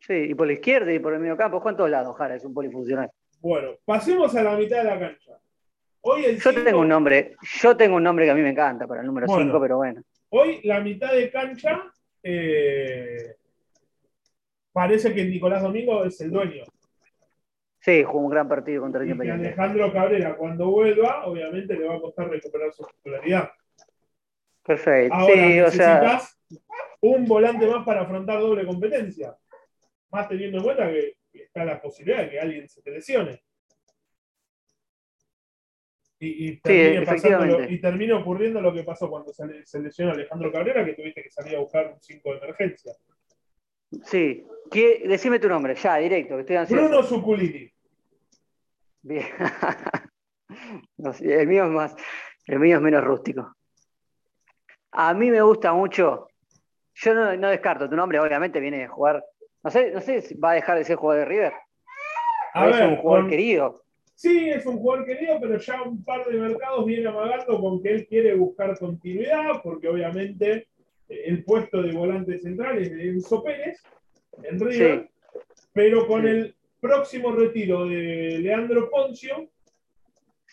Sí, 0.00 0.14
y 0.14 0.34
por 0.34 0.48
la 0.48 0.54
izquierda 0.54 0.92
y 0.92 0.98
por 0.98 1.14
el 1.14 1.20
medio 1.20 1.36
campo. 1.36 1.60
¿Cuántos 1.60 1.88
lados, 1.88 2.16
Jara? 2.16 2.34
Es 2.34 2.44
un 2.44 2.54
polifuncional. 2.54 3.08
Bueno, 3.40 3.76
pasemos 3.84 4.34
a 4.34 4.42
la 4.42 4.56
mitad 4.56 4.78
de 4.78 4.84
la 4.84 4.98
cancha. 4.98 5.38
Hoy 6.00 6.38
yo 6.38 6.64
tengo 6.64 6.80
un 6.80 6.88
nombre, 6.88 7.36
yo 7.60 7.76
tengo 7.76 7.96
un 7.96 8.02
nombre 8.02 8.24
que 8.24 8.32
a 8.32 8.34
mí 8.34 8.42
me 8.42 8.50
encanta 8.50 8.88
para 8.88 9.02
el 9.02 9.06
número 9.06 9.28
5, 9.28 9.60
pero 9.60 9.76
bueno. 9.76 10.02
Hoy 10.30 10.60
la 10.64 10.80
mitad 10.80 11.12
de 11.12 11.30
cancha 11.30 11.84
eh, 12.22 13.36
parece 14.72 15.14
que 15.14 15.24
Nicolás 15.24 15.62
Domingo 15.62 16.04
es 16.04 16.20
el 16.20 16.30
dueño. 16.30 16.64
Sí, 17.80 18.02
jugó 18.02 18.18
un 18.24 18.30
gran 18.30 18.48
partido 18.48 18.82
contra 18.82 19.02
el 19.02 19.10
Independiente. 19.10 19.46
Alejandro 19.46 19.92
Cabrera, 19.92 20.36
cuando 20.36 20.66
vuelva, 20.70 21.24
obviamente 21.26 21.74
le 21.74 21.86
va 21.86 21.94
a 21.94 22.00
costar 22.00 22.28
recuperar 22.28 22.72
su 22.72 22.84
titularidad. 22.84 23.48
Perfecto. 24.64 25.14
Ahora 25.14 25.34
sí, 25.34 25.60
o 25.60 25.70
sea, 25.70 26.00
necesitas 26.00 26.40
un 27.00 27.24
volante 27.26 27.66
más 27.68 27.84
para 27.84 28.00
afrontar 28.00 28.40
doble 28.40 28.66
competencia. 28.66 29.36
Más 30.10 30.28
teniendo 30.28 30.58
en 30.58 30.64
cuenta 30.64 30.88
que 30.88 31.16
está 31.32 31.64
la 31.64 31.80
posibilidad 31.80 32.22
de 32.22 32.30
que 32.30 32.40
alguien 32.40 32.68
se 32.68 32.82
te 32.82 32.90
lesione. 32.90 33.40
Y, 36.18 36.48
y, 36.48 36.56
termine 36.60 37.66
y 37.68 37.80
termina 37.80 38.18
ocurriendo 38.18 38.60
lo 38.60 38.72
que 38.72 38.84
pasó 38.84 39.10
cuando 39.10 39.34
se, 39.34 39.66
se 39.66 39.80
lesionó 39.80 40.12
Alejandro 40.12 40.50
Cabrera, 40.50 40.84
que 40.84 40.94
tuviste 40.94 41.22
que 41.22 41.30
salir 41.30 41.56
a 41.56 41.60
buscar 41.60 41.92
un 41.92 42.00
5 42.00 42.30
de 42.32 42.38
emergencia. 42.38 42.92
Sí. 44.02 44.46
¿Qué? 44.70 45.04
Decime 45.06 45.38
tu 45.38 45.48
nombre, 45.48 45.74
ya, 45.74 45.96
directo, 45.96 46.34
que 46.36 46.40
estoy 46.40 46.56
ansioso. 46.56 46.84
Bruno 46.84 47.02
Suculini. 47.02 47.70
Bien. 49.02 49.26
el 51.20 51.46
mío 51.46 51.64
es 51.64 51.70
más, 51.70 51.96
el 52.46 52.58
mío 52.58 52.76
es 52.76 52.82
menos 52.82 53.04
rústico. 53.04 53.54
A 54.92 55.14
mí 55.14 55.30
me 55.30 55.42
gusta 55.42 55.72
mucho. 55.72 56.28
Yo 56.94 57.14
no, 57.14 57.48
descarto 57.48 57.88
tu 57.88 57.96
nombre, 57.96 58.18
obviamente 58.18 58.58
viene 58.58 58.78
de 58.78 58.88
jugar. 58.88 59.22
No 59.62 59.70
sé, 59.70 59.90
no 59.90 60.00
sé 60.00 60.22
si 60.22 60.34
va 60.34 60.52
a 60.52 60.54
dejar 60.54 60.78
de 60.78 60.84
ser 60.84 60.96
jugador 60.96 61.24
de 61.24 61.28
River. 61.28 61.52
A 62.54 62.68
es 62.68 62.80
un 62.80 62.96
jugador 62.96 63.28
querido. 63.28 63.82
Sí, 64.16 64.48
es 64.48 64.64
un 64.64 64.78
jugador 64.78 65.04
querido, 65.04 65.38
pero 65.38 65.58
ya 65.58 65.82
un 65.82 66.02
par 66.02 66.24
de 66.24 66.38
mercados 66.38 66.86
viene 66.86 67.06
amagando 67.06 67.60
con 67.60 67.82
que 67.82 67.90
él 67.90 68.06
quiere 68.06 68.34
buscar 68.34 68.78
continuidad, 68.78 69.60
porque 69.62 69.88
obviamente 69.88 70.68
el 71.06 71.44
puesto 71.44 71.82
de 71.82 71.92
volante 71.92 72.38
central 72.38 72.78
es 72.78 72.90
de 72.92 73.10
Enzo 73.10 73.44
Pérez, 73.44 73.82
en 74.42 74.58
River, 74.58 75.10
pero 75.74 76.06
con 76.06 76.26
el 76.26 76.54
próximo 76.80 77.30
retiro 77.30 77.84
de 77.86 78.38
Leandro 78.38 78.88
Poncio, 78.88 79.50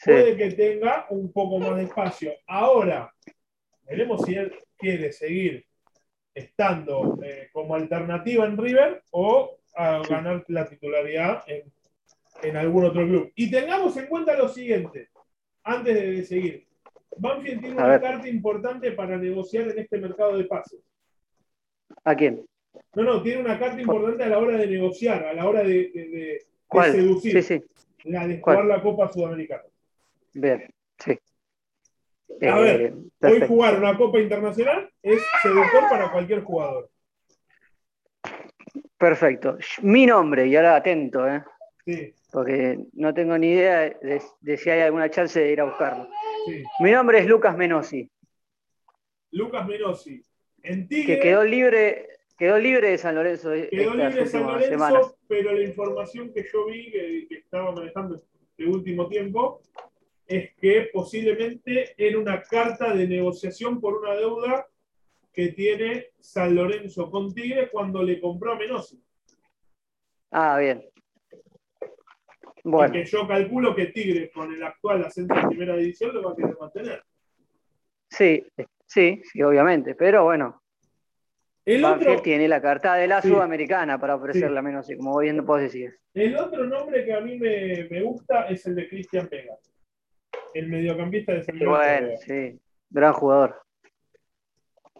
puede 0.03 0.35
que 0.35 0.51
tenga 0.51 1.05
un 1.09 1.31
poco 1.31 1.57
más 1.57 1.77
de 1.77 1.83
espacio. 1.83 2.33
Ahora, 2.47 3.13
veremos 3.83 4.25
si 4.25 4.35
él 4.35 4.53
quiere 4.77 5.13
seguir 5.13 5.65
estando 6.35 7.17
eh, 7.23 7.47
como 7.53 7.75
alternativa 7.75 8.45
en 8.45 8.57
River 8.57 9.03
o 9.11 9.57
a 9.73 10.01
ganar 10.05 10.43
la 10.49 10.67
titularidad 10.67 11.43
en, 11.47 11.71
en, 12.43 12.57
algún 12.57 12.85
otro 12.85 13.05
club. 13.05 13.31
Y 13.35 13.49
tengamos 13.49 13.95
en 13.97 14.07
cuenta 14.07 14.37
lo 14.37 14.49
siguiente, 14.49 15.09
antes 15.63 15.95
de 15.95 16.23
seguir. 16.23 16.67
Banfield 17.17 17.61
tiene 17.61 17.75
una 17.75 18.01
carta 18.01 18.27
importante 18.27 18.91
para 18.91 19.17
negociar 19.17 19.69
en 19.69 19.79
este 19.79 19.97
mercado 19.99 20.37
de 20.37 20.45
pases. 20.45 20.79
¿A 22.03 22.15
quién? 22.15 22.45
No, 22.95 23.03
no, 23.03 23.21
tiene 23.21 23.41
una 23.41 23.59
carta 23.59 23.79
importante 23.79 24.23
a 24.23 24.29
la 24.29 24.39
hora 24.39 24.57
de 24.57 24.67
negociar, 24.67 25.23
a 25.25 25.33
la 25.33 25.47
hora 25.47 25.63
de, 25.63 25.91
de, 25.93 26.45
seducir. 26.91 27.43
Sí, 27.43 27.59
sí. 27.59 27.63
La 28.05 28.27
de 28.27 28.39
jugar 28.39 28.65
la 28.65 28.81
Copa 28.81 29.11
Sudamericana. 29.11 29.63
Bien, 30.33 30.67
sí. 30.97 31.17
A 32.41 32.59
ver, 32.59 32.81
eh, 32.81 32.93
hoy 33.21 33.47
jugar 33.47 33.77
una 33.77 33.95
Copa 33.95 34.19
Internacional 34.19 34.89
es 35.01 35.21
seductor 35.41 35.83
para 35.89 36.11
cualquier 36.11 36.43
jugador. 36.43 36.89
Perfecto. 38.97 39.57
Mi 39.81 40.05
nombre, 40.05 40.47
y 40.47 40.55
ahora 40.55 40.77
atento, 40.77 41.27
¿eh? 41.27 41.43
Sí. 41.85 42.13
Porque 42.31 42.79
no 42.93 43.13
tengo 43.13 43.37
ni 43.37 43.49
idea 43.49 43.89
de, 44.01 44.57
si 44.57 44.69
hay 44.69 44.81
alguna 44.81 45.09
chance 45.09 45.39
de 45.39 45.51
ir 45.51 45.61
a 45.61 45.65
buscarlo. 45.65 46.07
Sí. 46.45 46.63
Mi 46.79 46.91
nombre 46.91 47.19
es 47.19 47.27
Lucas 47.27 47.57
Menosi. 47.57 48.09
Lucas 49.31 49.67
Menosi. 49.67 50.23
En 50.61 50.87
que 50.87 51.19
quedó 51.19 51.43
libre 51.43 52.07
Quedó 52.37 52.57
libre 52.57 52.89
de 52.89 52.97
San 52.97 53.15
Lorenzo. 53.15 53.51
Quedó 53.69 53.93
libre 53.93 54.15
de 54.15 54.27
San 54.27 54.43
Lorenzo, 54.43 55.17
pero 55.27 55.53
la 55.53 55.63
información 55.63 56.33
que 56.33 56.45
yo 56.51 56.65
vi 56.65 56.91
que, 56.91 57.27
estaba 57.29 57.71
manejando 57.71 58.15
este 58.15 58.65
último 58.65 59.07
tiempo 59.07 59.61
es 60.25 60.53
que 60.55 60.89
posiblemente 60.91 61.93
era 61.97 62.17
una 62.17 62.41
carta 62.41 62.93
de 62.93 63.07
negociación 63.07 63.79
por 63.79 63.99
una 63.99 64.15
deuda 64.15 64.67
que 65.31 65.49
tiene 65.49 66.07
San 66.19 66.55
Lorenzo 66.55 67.09
con 67.11 67.33
Tigre 67.33 67.69
cuando 67.69 68.01
le 68.01 68.19
compró 68.19 68.53
a 68.53 68.57
Menosi. 68.57 69.01
Ah, 70.31 70.57
bien. 70.57 70.83
Bueno. 72.63 72.93
que 72.93 73.05
yo 73.05 73.27
calculo 73.27 73.75
que 73.75 73.87
Tigre, 73.87 74.31
con 74.31 74.53
el 74.53 74.63
actual 74.63 75.03
ascenso 75.03 75.35
en 75.35 75.49
primera 75.49 75.75
división, 75.75 76.13
lo 76.13 76.23
va 76.23 76.31
a 76.31 76.35
querer 76.35 76.57
mantener. 76.59 77.03
Sí, 78.09 78.45
sí, 78.85 79.21
sí, 79.23 79.43
obviamente. 79.43 79.95
Pero 79.95 80.23
bueno, 80.23 80.63
el 81.65 81.83
otro, 81.85 82.21
tiene 82.21 82.47
la 82.47 82.61
carta 82.61 82.95
de 82.95 83.07
la 83.07 83.21
Sudamericana 83.21 83.97
para 83.97 84.15
ofrecerla 84.15 84.61
menos, 84.61 84.87
como 84.97 85.17
bien 85.19 85.45
vos 85.45 85.61
decís. 85.61 85.97
El 86.13 86.35
otro 86.37 86.65
nombre 86.65 87.05
que 87.05 87.13
a 87.13 87.21
mí 87.21 87.37
me, 87.37 88.01
gusta 88.01 88.47
es 88.47 88.65
el 88.65 88.75
de 88.75 88.89
Cristian 88.89 89.29
Vega, 89.29 89.55
el 90.53 90.67
mediocampista 90.67 91.33
de 91.33 91.43
San 91.43 91.57
Bueno, 91.59 92.17
sí, 92.17 92.59
gran 92.89 93.13
jugador. 93.13 93.61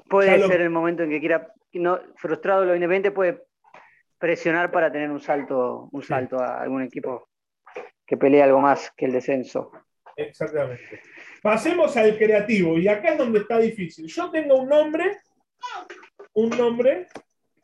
Puede 0.10 0.48
ser 0.48 0.62
el 0.62 0.70
momento 0.70 1.04
en 1.04 1.10
que 1.10 1.20
quiera, 1.20 1.54
no, 1.74 2.00
frustrado 2.16 2.66
lo 2.66 2.76
independiente, 2.76 3.12
puede 3.12 3.44
presionar 4.18 4.72
para 4.72 4.92
tener 4.92 5.12
un 5.12 5.20
salto, 5.20 5.90
un 5.92 6.02
salto 6.02 6.40
a 6.40 6.62
algún 6.62 6.84
equipo 6.84 7.28
que 8.06 8.18
pelee 8.18 8.42
algo 8.42 8.60
más 8.60 8.92
que 8.96 9.06
el 9.06 9.12
descenso. 9.12 9.72
Exactamente. 10.16 11.02
Pasemos 11.42 11.96
al 11.98 12.18
creativo, 12.18 12.78
y 12.78 12.88
acá 12.88 13.10
es 13.10 13.18
donde 13.18 13.40
está 13.40 13.60
difícil. 13.60 14.08
Yo 14.08 14.30
tengo 14.32 14.56
un 14.56 14.70
nombre 14.70 15.18
un 16.34 16.50
nombre 16.50 17.08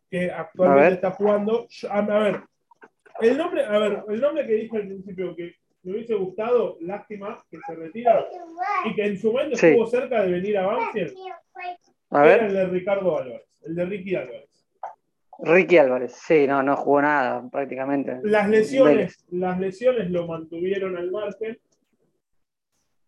que 0.10 0.32
actualmente 0.32 0.96
está 0.96 1.12
jugando. 1.12 1.68
A, 1.90 2.02
ver, 2.02 2.42
el 3.22 3.38
nombre, 3.38 3.66
a 3.66 3.78
ver, 3.78 4.04
el 4.08 4.22
nombre 4.22 4.46
que 4.46 4.54
dije 4.54 4.78
al 4.78 4.88
principio 4.88 5.36
que 5.36 5.56
me 5.84 5.94
hubiese 5.94 6.16
gustado, 6.16 6.78
lástima 6.82 7.44
que 7.50 7.58
se 7.66 7.76
retira 7.76 8.28
y 8.86 8.96
que 8.96 9.06
en 9.06 9.18
su 9.18 9.32
momento 9.32 9.56
estuvo 9.56 9.88
cerca 9.88 10.24
de 10.24 10.32
venir 10.32 10.58
a 10.58 10.66
Banfield, 10.68 11.16
era 12.12 12.48
el 12.48 12.54
de 12.54 12.66
Ricardo 12.68 13.18
Álvarez, 13.18 13.48
el 13.64 13.76
de 13.76 13.86
Ricky 13.86 14.16
Álvarez. 14.16 14.49
Ricky 15.44 15.78
Álvarez, 15.78 16.14
sí, 16.14 16.46
no, 16.48 16.62
no 16.64 16.76
jugó 16.76 17.02
nada 17.02 17.48
prácticamente. 17.50 18.20
Las 18.24 18.50
lesiones, 18.50 19.26
las 19.32 19.60
lesiones 19.60 20.10
lo 20.10 20.28
mantuvieron 20.28 20.98
al 20.98 21.12
margen. 21.12 21.58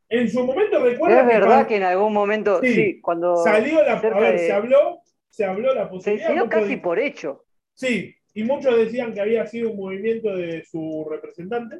En 0.09 0.29
su 0.29 0.45
momento 0.45 0.83
recuerda. 0.83 1.21
Es 1.21 1.27
verdad 1.27 1.67
que, 1.67 1.77
en 1.77 1.83
algún 1.83 2.13
momento, 2.13 2.61
sí, 2.61 2.99
cuando. 3.01 3.37
Salió 3.37 3.83
la. 3.83 3.93
A 3.93 4.19
ver, 4.19 4.39
se 4.39 4.51
habló 4.51 5.01
se 5.31 5.45
habló 5.45 5.73
la 5.73 5.89
posibilidad. 5.89 6.27
Se 6.27 6.33
dio 6.33 6.49
casi 6.49 6.77
por 6.77 6.99
hecho. 6.99 7.45
Sí, 7.73 8.13
y 8.33 8.43
muchos 8.43 8.77
decían 8.77 9.13
que 9.13 9.21
había 9.21 9.47
sido 9.47 9.71
un 9.71 9.77
movimiento 9.77 10.35
de 10.35 10.63
su 10.63 11.07
representante. 11.09 11.79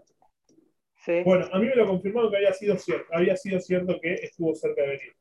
Sí. 1.05 1.21
Bueno, 1.25 1.47
a 1.51 1.59
mí 1.59 1.67
me 1.67 1.75
lo 1.75 1.87
confirmaron 1.87 2.31
que 2.31 2.37
había 2.37 2.53
sido 2.53 2.77
cierto, 2.77 3.05
había 3.11 3.35
sido 3.35 3.59
cierto 3.59 3.99
que 4.01 4.13
estuvo 4.13 4.55
cerca 4.55 4.81
de 4.83 4.87
venir. 4.87 5.13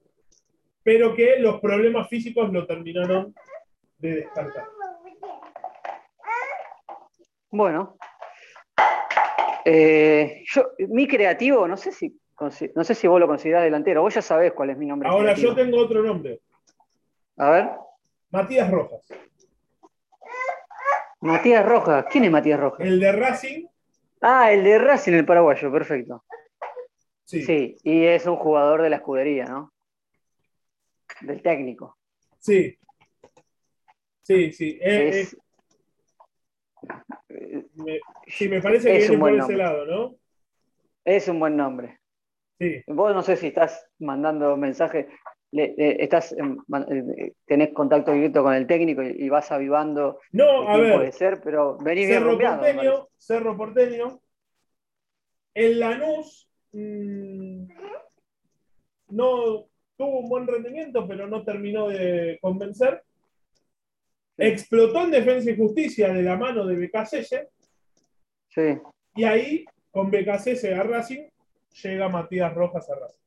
Pero 0.82 1.14
que 1.14 1.38
los 1.38 1.60
problemas 1.60 2.08
físicos 2.08 2.52
lo 2.52 2.66
terminaron 2.66 3.34
de 3.98 4.14
descartar. 4.16 4.66
Bueno. 7.50 7.96
Eh, 9.64 10.42
yo, 10.46 10.70
mi 10.88 11.06
creativo, 11.06 11.68
no 11.68 11.76
sé 11.76 11.92
si 11.92 12.20
no 12.74 12.84
sé 12.84 12.94
si 12.94 13.06
vos 13.06 13.20
lo 13.20 13.26
considerás 13.26 13.64
delantero, 13.64 14.00
vos 14.00 14.14
ya 14.14 14.22
sabés 14.22 14.52
cuál 14.52 14.70
es 14.70 14.78
mi 14.78 14.86
nombre. 14.86 15.08
Ahora 15.08 15.34
yo 15.34 15.54
tengo 15.54 15.78
otro 15.78 16.02
nombre. 16.02 16.40
A 17.36 17.50
ver. 17.50 17.70
Matías 18.30 18.70
Rojas. 18.70 19.02
Matías 21.20 21.66
Rojas, 21.66 22.06
¿quién 22.10 22.24
es 22.24 22.30
Matías 22.30 22.58
Rojas? 22.58 22.86
El 22.86 22.98
de 22.98 23.12
Racing. 23.12 23.66
Ah, 24.22 24.52
el 24.52 24.64
de 24.64 24.78
Racing, 24.78 25.12
el 25.12 25.26
paraguayo, 25.26 25.70
perfecto. 25.70 26.24
Sí. 27.24 27.42
sí, 27.42 27.76
y 27.84 28.04
es 28.06 28.26
un 28.26 28.36
jugador 28.36 28.82
de 28.82 28.90
la 28.90 28.96
escudería, 28.96 29.44
¿no? 29.44 29.72
Del 31.20 31.42
técnico. 31.42 31.96
Sí. 32.38 32.76
Sí, 34.22 34.52
sí. 34.52 34.78
Es, 34.80 35.36
me, 37.74 38.00
sí, 38.26 38.48
me 38.48 38.60
parece 38.60 38.92
que 38.92 38.98
viene 38.98 39.18
por 39.18 39.34
ese 39.34 39.56
lado, 39.56 39.86
¿no? 39.86 40.16
Es 41.04 41.28
un 41.28 41.40
buen 41.40 41.56
nombre. 41.56 41.98
Sí. 42.58 42.82
Vos 42.86 43.14
no 43.14 43.22
sé 43.22 43.36
si 43.36 43.48
estás 43.48 43.88
mandando 43.98 44.56
mensajes 44.56 45.06
estás 45.52 46.34
tenés 47.44 47.72
contacto 47.72 48.12
directo 48.12 48.42
con 48.42 48.54
el 48.54 48.66
técnico 48.66 49.02
y, 49.02 49.28
vas 49.28 49.50
avivando. 49.50 50.20
No, 50.32 50.68
a 50.68 50.76
ver. 50.76 50.94
Puede 50.94 51.12
ser, 51.12 51.40
pero 51.42 51.76
venís 51.78 52.08
Cerro 52.08 52.36
bien 52.36 52.50
Porteño, 52.50 53.08
Cerro 53.16 53.56
Porteño. 53.56 54.20
El 55.54 55.80
Lanús 55.80 56.48
mm, 56.72 57.64
no 59.08 59.66
tuvo 59.96 60.20
un 60.20 60.28
buen 60.28 60.46
rendimiento, 60.46 61.06
pero 61.08 61.26
no 61.26 61.42
terminó 61.44 61.88
de 61.88 62.38
convencer. 62.40 63.02
Explotó 64.40 65.04
en 65.04 65.10
Defensa 65.10 65.50
y 65.50 65.56
Justicia 65.56 66.12
de 66.12 66.22
la 66.22 66.36
mano 66.36 66.66
de 66.66 66.74
BKC. 66.74 67.48
Sí. 68.48 68.78
Y 69.14 69.24
ahí, 69.24 69.64
con 69.90 70.10
BKC 70.10 70.72
a 70.74 70.82
Racing, 70.82 71.28
llega 71.82 72.08
Matías 72.08 72.54
Rojas 72.54 72.88
a 72.90 72.94
Racing. 72.94 73.18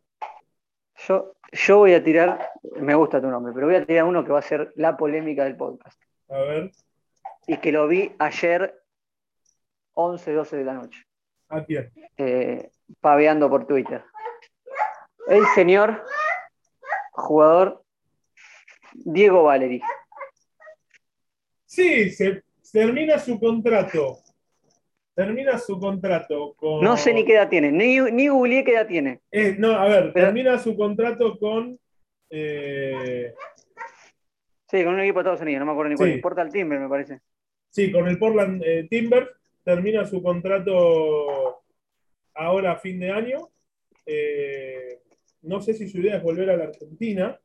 Yo, 1.08 1.34
yo 1.52 1.78
voy 1.78 1.94
a 1.94 2.04
tirar, 2.04 2.52
me 2.78 2.96
gusta 2.96 3.22
tu 3.22 3.28
nombre, 3.28 3.54
pero 3.54 3.68
voy 3.68 3.76
a 3.76 3.86
tirar 3.86 4.06
uno 4.06 4.24
que 4.26 4.32
va 4.32 4.40
a 4.40 4.44
ser 4.44 4.74
la 4.76 4.98
polémica 4.98 5.44
del 5.44 5.56
podcast. 5.56 6.02
A 6.30 6.40
ver. 6.40 6.72
y 7.46 7.58
que 7.58 7.72
lo 7.72 7.88
vi 7.88 8.12
ayer 8.18 8.82
11, 9.94 10.34
12 10.34 10.58
de 10.58 10.64
la 10.64 10.74
noche. 10.74 11.04
¿A 11.50 11.64
quién? 11.64 11.92
Eh, 12.18 12.72
paveando 13.00 13.50
por 13.50 13.68
Twitter. 13.68 14.04
El 15.28 15.46
señor 15.54 16.04
jugador 17.12 17.84
Diego 18.94 19.44
Valeri. 19.44 19.82
Sí, 21.74 22.12
se 22.12 22.44
termina 22.72 23.18
su 23.18 23.40
contrato. 23.40 24.20
Termina 25.16 25.58
su 25.58 25.80
contrato 25.80 26.54
con. 26.54 26.84
No 26.84 26.96
sé 26.98 27.16
ni 27.16 27.26
qué 27.26 27.34
edad 27.34 27.50
tiene, 27.50 27.72
ni, 27.72 28.00
ni 28.00 28.64
qué 28.64 28.74
edad 28.74 28.86
tiene. 28.86 29.22
Eh, 29.32 29.56
no, 29.58 29.72
a 29.72 29.86
ver, 29.88 30.14
termina 30.14 30.60
su 30.60 30.78
contrato 30.78 31.36
con. 31.40 31.80
Eh, 32.30 33.34
sí, 34.70 34.84
con 34.84 34.94
un 34.94 35.00
equipo 35.00 35.18
de 35.18 35.22
Estados 35.22 35.42
Unidos, 35.42 35.62
no 35.62 35.66
me 35.66 35.72
acuerdo 35.72 35.90
ni 35.90 35.96
cuál. 35.96 36.12
Importa 36.12 36.44
el 36.44 36.52
Timber, 36.52 36.80
me 36.80 36.88
parece. 36.88 37.22
Sí, 37.72 37.92
con 37.92 38.08
el 38.08 38.20
Portland 38.20 38.62
eh, 38.64 38.86
Timber. 38.88 39.32
Termina 39.64 40.06
su 40.06 40.22
contrato 40.22 41.64
ahora 42.36 42.74
a 42.74 42.78
fin 42.78 43.00
de 43.00 43.10
año. 43.10 43.50
no 45.42 45.60
sé 45.60 45.74
si 45.74 45.88
su 45.88 45.98
idea 45.98 46.18
es 46.18 46.24
volver 46.24 46.52
a 46.52 46.58
la 46.58 46.66
Argentina, 46.66 47.40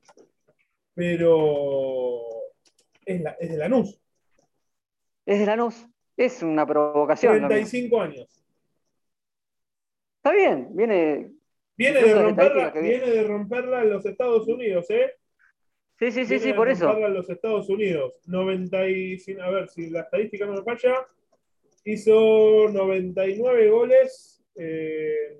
pero 0.92 2.20
es, 3.06 3.22
la, 3.22 3.30
es 3.40 3.48
de 3.48 3.56
Lanús. 3.56 3.98
Es 5.28 5.38
de 5.38 5.44
Lanús. 5.44 5.86
Es 6.16 6.42
una 6.42 6.66
provocación. 6.66 7.36
35 7.36 8.00
años. 8.00 8.26
Está 10.16 10.32
bien, 10.32 10.74
viene. 10.74 11.32
Viene 11.76 12.02
de, 12.02 12.22
romperla, 12.22 12.70
viene 12.70 13.10
de 13.10 13.24
romperla 13.24 13.82
en 13.82 13.90
los 13.90 14.06
Estados 14.06 14.48
Unidos, 14.48 14.86
¿eh? 14.88 15.16
Sí, 15.98 16.10
sí, 16.12 16.24
sí, 16.24 16.38
sí, 16.38 16.54
por 16.54 16.70
eso. 16.70 16.96
en 16.96 17.12
los 17.12 17.28
Estados 17.28 17.68
Unidos. 17.68 18.14
90 18.24 18.88
y, 18.88 19.18
a 19.38 19.50
ver 19.50 19.68
si 19.68 19.90
la 19.90 20.00
estadística 20.00 20.46
no 20.46 20.54
me 20.54 20.62
falla, 20.62 21.06
hizo 21.84 22.68
99 22.72 23.68
goles. 23.68 24.42
Eh, 24.54 25.38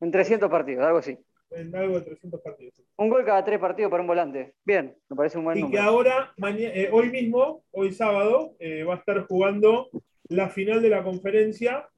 en 0.00 0.10
300 0.10 0.50
partidos, 0.50 0.84
algo 0.84 0.98
así 0.98 1.16
en 1.56 1.74
algo 1.74 1.98
de 1.98 2.02
300 2.02 2.40
partidos. 2.40 2.74
Un 2.96 3.08
gol 3.08 3.24
cada 3.24 3.44
tres 3.44 3.58
partidos 3.58 3.90
para 3.90 4.02
un 4.02 4.06
volante. 4.06 4.54
Bien, 4.64 4.96
me 5.08 5.16
parece 5.16 5.38
un 5.38 5.44
buen 5.44 5.58
y 5.58 5.70
que 5.70 5.78
ahora, 5.78 6.32
eh, 6.36 6.88
hoy 6.92 7.10
mismo, 7.10 7.64
hoy 7.72 7.92
sábado, 7.92 8.54
eh, 8.58 8.84
va 8.84 8.94
a 8.94 8.98
estar 8.98 9.26
jugando 9.26 9.88
la 10.28 10.48
final 10.48 10.82
de 10.82 10.88
la 10.88 11.02
conferencia 11.02 11.88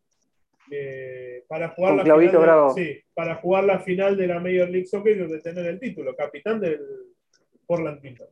eh, 0.70 1.44
para 1.48 1.70
jugar 1.70 1.94
la 1.94 2.02
final 2.02 2.74
de, 2.74 2.82
sí, 2.82 3.00
para 3.14 3.36
jugar 3.36 3.64
la 3.64 3.78
final 3.80 4.16
de 4.16 4.26
la 4.26 4.40
Major 4.40 4.68
League 4.68 4.86
Soccer 4.86 5.16
y 5.16 5.26
de 5.26 5.40
tener 5.40 5.66
el 5.66 5.78
título, 5.78 6.14
capitán 6.16 6.60
del 6.60 6.80
Portland 7.66 8.00
Timbers. 8.00 8.30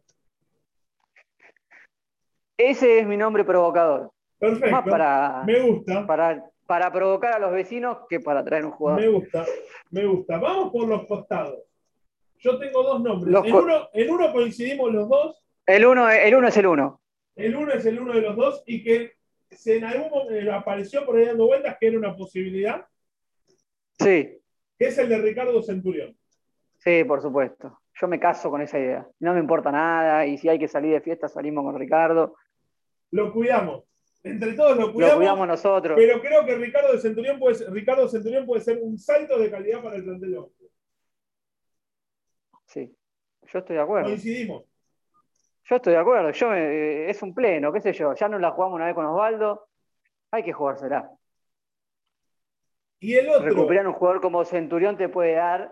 Ese 2.57 3.01
es 3.01 3.07
mi 3.07 3.17
nombre 3.17 3.45
provocador. 3.45 4.11
Perfecto. 4.39 5.45
me 5.47 5.61
gusta. 5.61 6.07
Para 6.07 6.45
para 6.67 6.91
provocar 6.91 7.35
a 7.35 7.39
los 7.39 7.53
vecinos 7.53 7.99
que 8.09 8.21
para 8.21 8.45
traer 8.45 8.65
un 8.65 8.73
jugador. 8.73 9.01
Me 9.01 9.09
gusta, 9.09 9.45
me 9.91 10.07
gusta. 10.07 10.39
Vamos 10.39 10.73
por 10.73 10.89
los 10.89 11.07
costados. 11.07 11.59
Yo 12.39 12.59
tengo 12.59 12.83
dos 12.83 13.03
nombres. 13.03 13.35
en, 13.93 14.11
uno, 14.11 14.33
coincidimos 14.33 14.93
los 14.93 15.09
dos. 15.09 15.43
El 15.67 15.87
uno, 15.87 16.11
el 16.11 16.35
uno 16.35 16.49
es 16.49 16.57
el 16.57 16.67
uno. 16.67 17.01
El 17.37 17.57
uno 17.57 17.73
es 17.73 17.87
el 17.87 17.99
uno 17.99 18.13
de 18.13 18.21
los 18.21 18.37
dos 18.37 18.63
y 18.67 18.85
que 18.85 19.15
se 19.51 19.79
en 19.79 19.85
algún 19.85 20.11
momento 20.11 20.53
apareció 20.53 21.05
por 21.07 21.17
ahí 21.17 21.27
dando 21.27 21.47
vueltas 21.47 21.77
que 21.81 21.89
era 21.89 21.99
una 21.99 22.15
posibilidad. 22.15 22.87
Sí. 23.99 24.39
Que 24.79 24.87
es 24.87 24.99
el 24.99 25.09
de 25.09 25.19
Ricardo 25.19 25.63
Centurión. 25.63 26.17
Sí, 26.79 27.05
por 27.05 27.23
supuesto. 27.23 27.81
Yo 27.95 28.09
me 28.09 28.21
caso 28.21 28.51
con 28.51 28.61
esa 28.61 28.79
idea. 28.79 29.07
No 29.21 29.33
me 29.33 29.41
importa 29.41 29.71
nada 29.71 30.27
y 30.27 30.37
si 30.37 30.49
hay 30.49 30.59
que 30.59 30.69
salir 30.69 30.93
de 30.93 31.01
fiesta 31.01 31.29
salimos 31.29 31.65
con 31.65 31.79
Ricardo. 31.79 32.35
Lo 33.11 33.33
cuidamos 33.33 33.85
entre 34.25 34.55
todos 34.55 34.77
lo 34.77 34.93
cuidamos, 34.93 35.47
nosotros. 35.47 35.97
Pero 35.97 36.21
creo 36.21 36.45
que 36.47 36.57
Ricardo 36.57 36.93
de 36.93 36.99
Centurión 36.99 37.39
puede, 37.39 37.71
Ricardo 37.71 38.09
Centurión 38.09 38.47
puede 38.47 38.63
ser 38.63 38.79
un 38.83 38.99
salto 38.99 39.39
de 39.39 39.51
calidad 39.51 39.83
para 39.83 39.97
el 39.97 40.05
plantel 40.05 40.39
Sí, 42.67 42.97
yo 43.53 43.59
estoy 43.59 43.77
de 43.77 43.83
acuerdo. 43.83 44.09
Coincidimos. 44.09 44.65
Yo 45.67 45.77
estoy 45.77 45.93
de 45.93 45.99
acuerdo. 45.99 46.31
Yo, 46.31 46.55
eh, 46.55 47.11
es 47.11 47.23
un 47.23 47.35
pleno, 47.35 47.73
qué 47.73 47.81
sé 47.81 47.93
yo. 47.93 48.15
Ya 48.15 48.29
no 48.29 48.39
la 48.39 48.51
jugamos 48.51 48.77
una 48.77 48.87
vez 48.87 48.95
con 48.95 49.07
Osvaldo. 49.07 49.69
Hay 50.31 50.43
que 50.43 50.53
jugársela. 50.53 51.11
Y 52.99 53.15
el 53.15 53.29
otro. 53.29 53.45
Recuperar 53.45 53.87
un 53.87 53.93
jugador 53.93 54.23
como 54.23 54.45
Centurión 54.45 54.97
te 54.97 55.11
puede 55.11 55.35
dar 55.35 55.71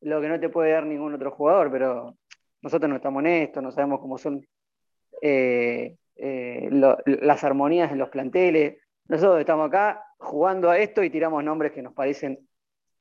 lo 0.00 0.20
que 0.22 0.28
no 0.28 0.40
te 0.40 0.48
puede 0.48 0.72
dar 0.72 0.86
ningún 0.86 1.14
otro 1.14 1.30
jugador, 1.30 1.70
pero 1.70 2.16
nosotros 2.62 2.88
no 2.88 2.96
estamos 2.96 3.20
en 3.20 3.26
esto, 3.26 3.60
no 3.60 3.70
sabemos 3.70 4.00
cómo 4.00 4.16
son 4.16 4.46
eh, 5.20 5.96
eh, 6.22 6.68
las 7.06 7.44
armonías 7.44 7.90
en 7.90 7.98
los 7.98 8.10
planteles. 8.10 8.76
Nosotros 9.08 9.40
estamos 9.40 9.68
acá 9.68 10.04
jugando 10.18 10.68
a 10.68 10.78
esto 10.78 11.02
y 11.02 11.08
tiramos 11.08 11.42
nombres 11.42 11.72
que 11.72 11.80
nos 11.80 11.94
parecen 11.94 12.46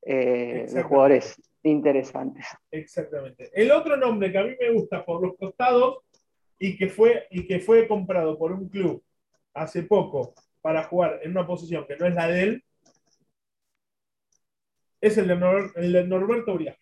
eh, 0.04 0.66
de 0.72 0.84
jugadores 0.84 1.42
interesantes. 1.64 2.46
Exactamente. 2.72 3.52
El 3.54 3.72
otro 3.72 3.98
nombre 3.98 4.32
que 4.32 4.38
a 4.38 4.44
mí 4.44 4.56
me 4.58 4.72
gusta 4.72 5.04
por 5.04 5.22
los 5.22 5.36
costados 5.36 5.98
y 6.58 6.78
que 6.78 6.88
fue, 6.88 7.28
y 7.30 7.46
que 7.46 7.60
fue 7.60 7.90
comprado 7.90 8.38
por 8.38 8.54
un 8.54 8.70
club 8.70 9.04
hace 9.54 9.84
poco 9.84 10.34
para 10.62 10.84
jugar 10.84 11.20
en 11.22 11.32
una 11.32 11.46
posición 11.46 11.86
que 11.86 11.98
no 11.98 12.06
es 12.06 12.14
la 12.14 12.28
de 12.30 12.44
él, 12.44 12.64
es 15.02 15.18
el 15.18 15.28
de, 15.28 16.06
Norberto 16.06 16.54
Urias. 16.54 16.78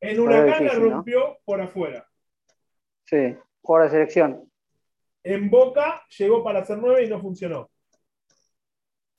En 0.00 0.20
Huracán 0.20 0.66
la 0.66 0.74
rompió 0.74 1.38
por 1.46 1.62
afuera. 1.62 2.06
Sí 3.04 3.34
jugador 3.66 3.90
de 3.90 3.96
selección. 3.96 4.50
En 5.24 5.50
Boca 5.50 6.02
llegó 6.16 6.42
para 6.44 6.64
ser 6.64 6.78
nueve 6.78 7.04
y 7.04 7.08
no 7.08 7.20
funcionó. 7.20 7.68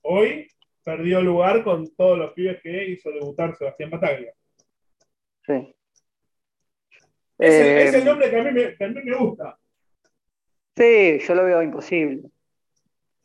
Hoy 0.02 0.48
perdió 0.84 1.22
lugar 1.22 1.64
con 1.66 1.94
todos 1.96 2.18
los 2.18 2.32
pibes 2.32 2.62
que 2.62 2.92
hizo 2.92 3.12
debutar 3.12 3.56
Sebastián 3.58 3.90
Bataglia. 3.90 4.34
Sí. 5.46 5.76
Es, 7.38 7.94
el, 7.94 8.02
eh, 8.02 8.06
nombre 8.06 8.30
que 8.30 8.40
a, 8.40 8.44
mí 8.44 9.02
me, 9.04 9.16
gusta. 9.18 9.60
Sí, 10.76 11.20
yo 11.20 11.36
lo 11.36 11.44
veo 11.44 11.62
imposible. 11.62 12.30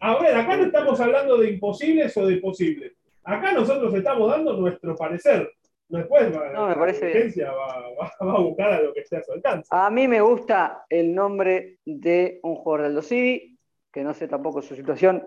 A 0.01 0.19
ver, 0.19 0.37
acá 0.37 0.57
no 0.57 0.65
estamos 0.65 1.01
hablando 1.01 1.39
de 1.39 1.51
imposibles 1.51 2.17
o 2.17 2.27
de 2.27 2.39
posibles. 2.39 2.93
Acá 3.23 3.53
nosotros 3.53 3.95
estamos 3.95 4.29
dando 4.29 4.55
nuestro 4.55 4.97
parecer. 4.97 5.53
Después 5.93 6.33
no, 6.55 6.69
me 6.69 6.75
parece 6.75 7.35
va, 7.45 8.11
a 8.19 8.41
buscar 8.41 8.73
a 8.73 8.81
lo 8.81 8.95
que 8.95 9.01
esté 9.01 9.19
a 9.19 9.23
su 9.23 9.33
alcance. 9.33 9.69
A 9.71 9.91
mí 9.91 10.09
me 10.09 10.23
gusta 10.23 10.87
el 10.89 11.15
nombre 11.15 11.81
de 11.85 12.41
un 12.45 12.57
jugador 12.57 12.87
del 12.87 12.95
Dosivi, 12.95 13.59
que 13.93 14.03
no 14.03 14.15
sé 14.15 14.27
tampoco 14.27 14.63
su 14.63 14.75
situación 14.75 15.23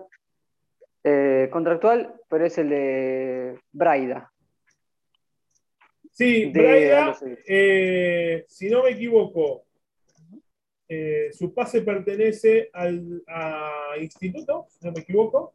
eh, 1.04 1.48
contractual, 1.52 2.20
pero 2.28 2.46
es 2.46 2.58
el 2.58 2.70
de 2.70 3.60
Braida. 3.70 4.32
Sí, 6.10 6.46
Braida, 6.46 7.16
eh, 7.46 8.44
si 8.48 8.68
no 8.68 8.82
me 8.82 8.90
equivoco, 8.90 9.66
eh, 10.88 11.28
su 11.32 11.54
pase 11.54 11.82
pertenece 11.82 12.70
al 12.72 13.22
instituto, 14.00 14.66
si 14.68 14.84
no 14.84 14.92
me 14.92 15.00
equivoco. 15.00 15.54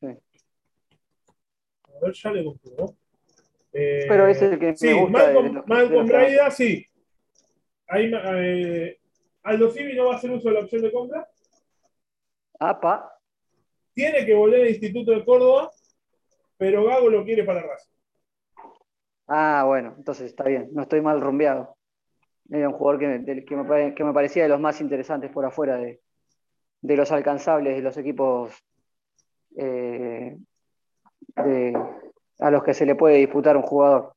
Sí. 0.00 0.08
A 0.08 2.00
ver, 2.02 2.12
ya 2.12 2.32
le 2.32 2.42
compruebo. 3.70 4.06
Pero 4.08 4.26
es 4.28 4.42
el 4.42 4.58
que 4.58 4.76
sí, 4.76 4.86
me 4.86 4.94
gusta. 4.94 5.18
Malcolm, 5.18 5.62
Malcolm 5.66 6.06
Braida, 6.06 6.50
sí. 6.50 6.86
Ahí, 7.88 8.10
eh, 8.12 8.98
Aldo 9.42 9.70
Civi 9.70 9.94
no 9.94 10.06
va 10.06 10.14
a 10.14 10.16
hacer 10.16 10.30
uso 10.30 10.48
de 10.48 10.54
la 10.54 10.60
opción 10.60 10.82
de 10.82 10.92
compra. 10.92 11.28
Apa. 12.58 13.12
Tiene 13.94 14.24
que 14.24 14.34
volver 14.34 14.62
al 14.62 14.70
Instituto 14.70 15.12
de 15.12 15.24
Córdoba, 15.24 15.70
pero 16.56 16.84
Gago 16.84 17.08
lo 17.08 17.24
quiere 17.24 17.44
para 17.44 17.62
Racing. 17.62 17.90
Ah, 19.26 19.64
bueno, 19.66 19.94
entonces 19.96 20.26
está 20.26 20.44
bien, 20.44 20.68
no 20.72 20.82
estoy 20.82 21.00
mal 21.00 21.20
rumbeado. 21.20 21.76
Era 22.50 22.68
un 22.68 22.74
jugador 22.74 23.00
que 23.00 23.06
me, 23.06 23.44
que 23.94 24.04
me, 24.04 24.12
parecía 24.12 24.42
de 24.42 24.48
los 24.48 24.60
más 24.60 24.80
interesantes 24.80 25.30
por 25.30 25.44
afuera 25.44 25.76
de, 25.76 26.00
de 26.80 26.96
los 26.96 27.12
alcanzables 27.12 27.76
de 27.76 27.82
los 27.82 27.96
equipos 27.96 28.52
eh, 29.56 30.36
de, 31.36 31.72
a 32.40 32.50
los 32.50 32.62
que 32.62 32.74
se 32.74 32.86
le 32.86 32.94
puede 32.94 33.16
disputar 33.16 33.56
un 33.56 33.62
jugador. 33.62 34.12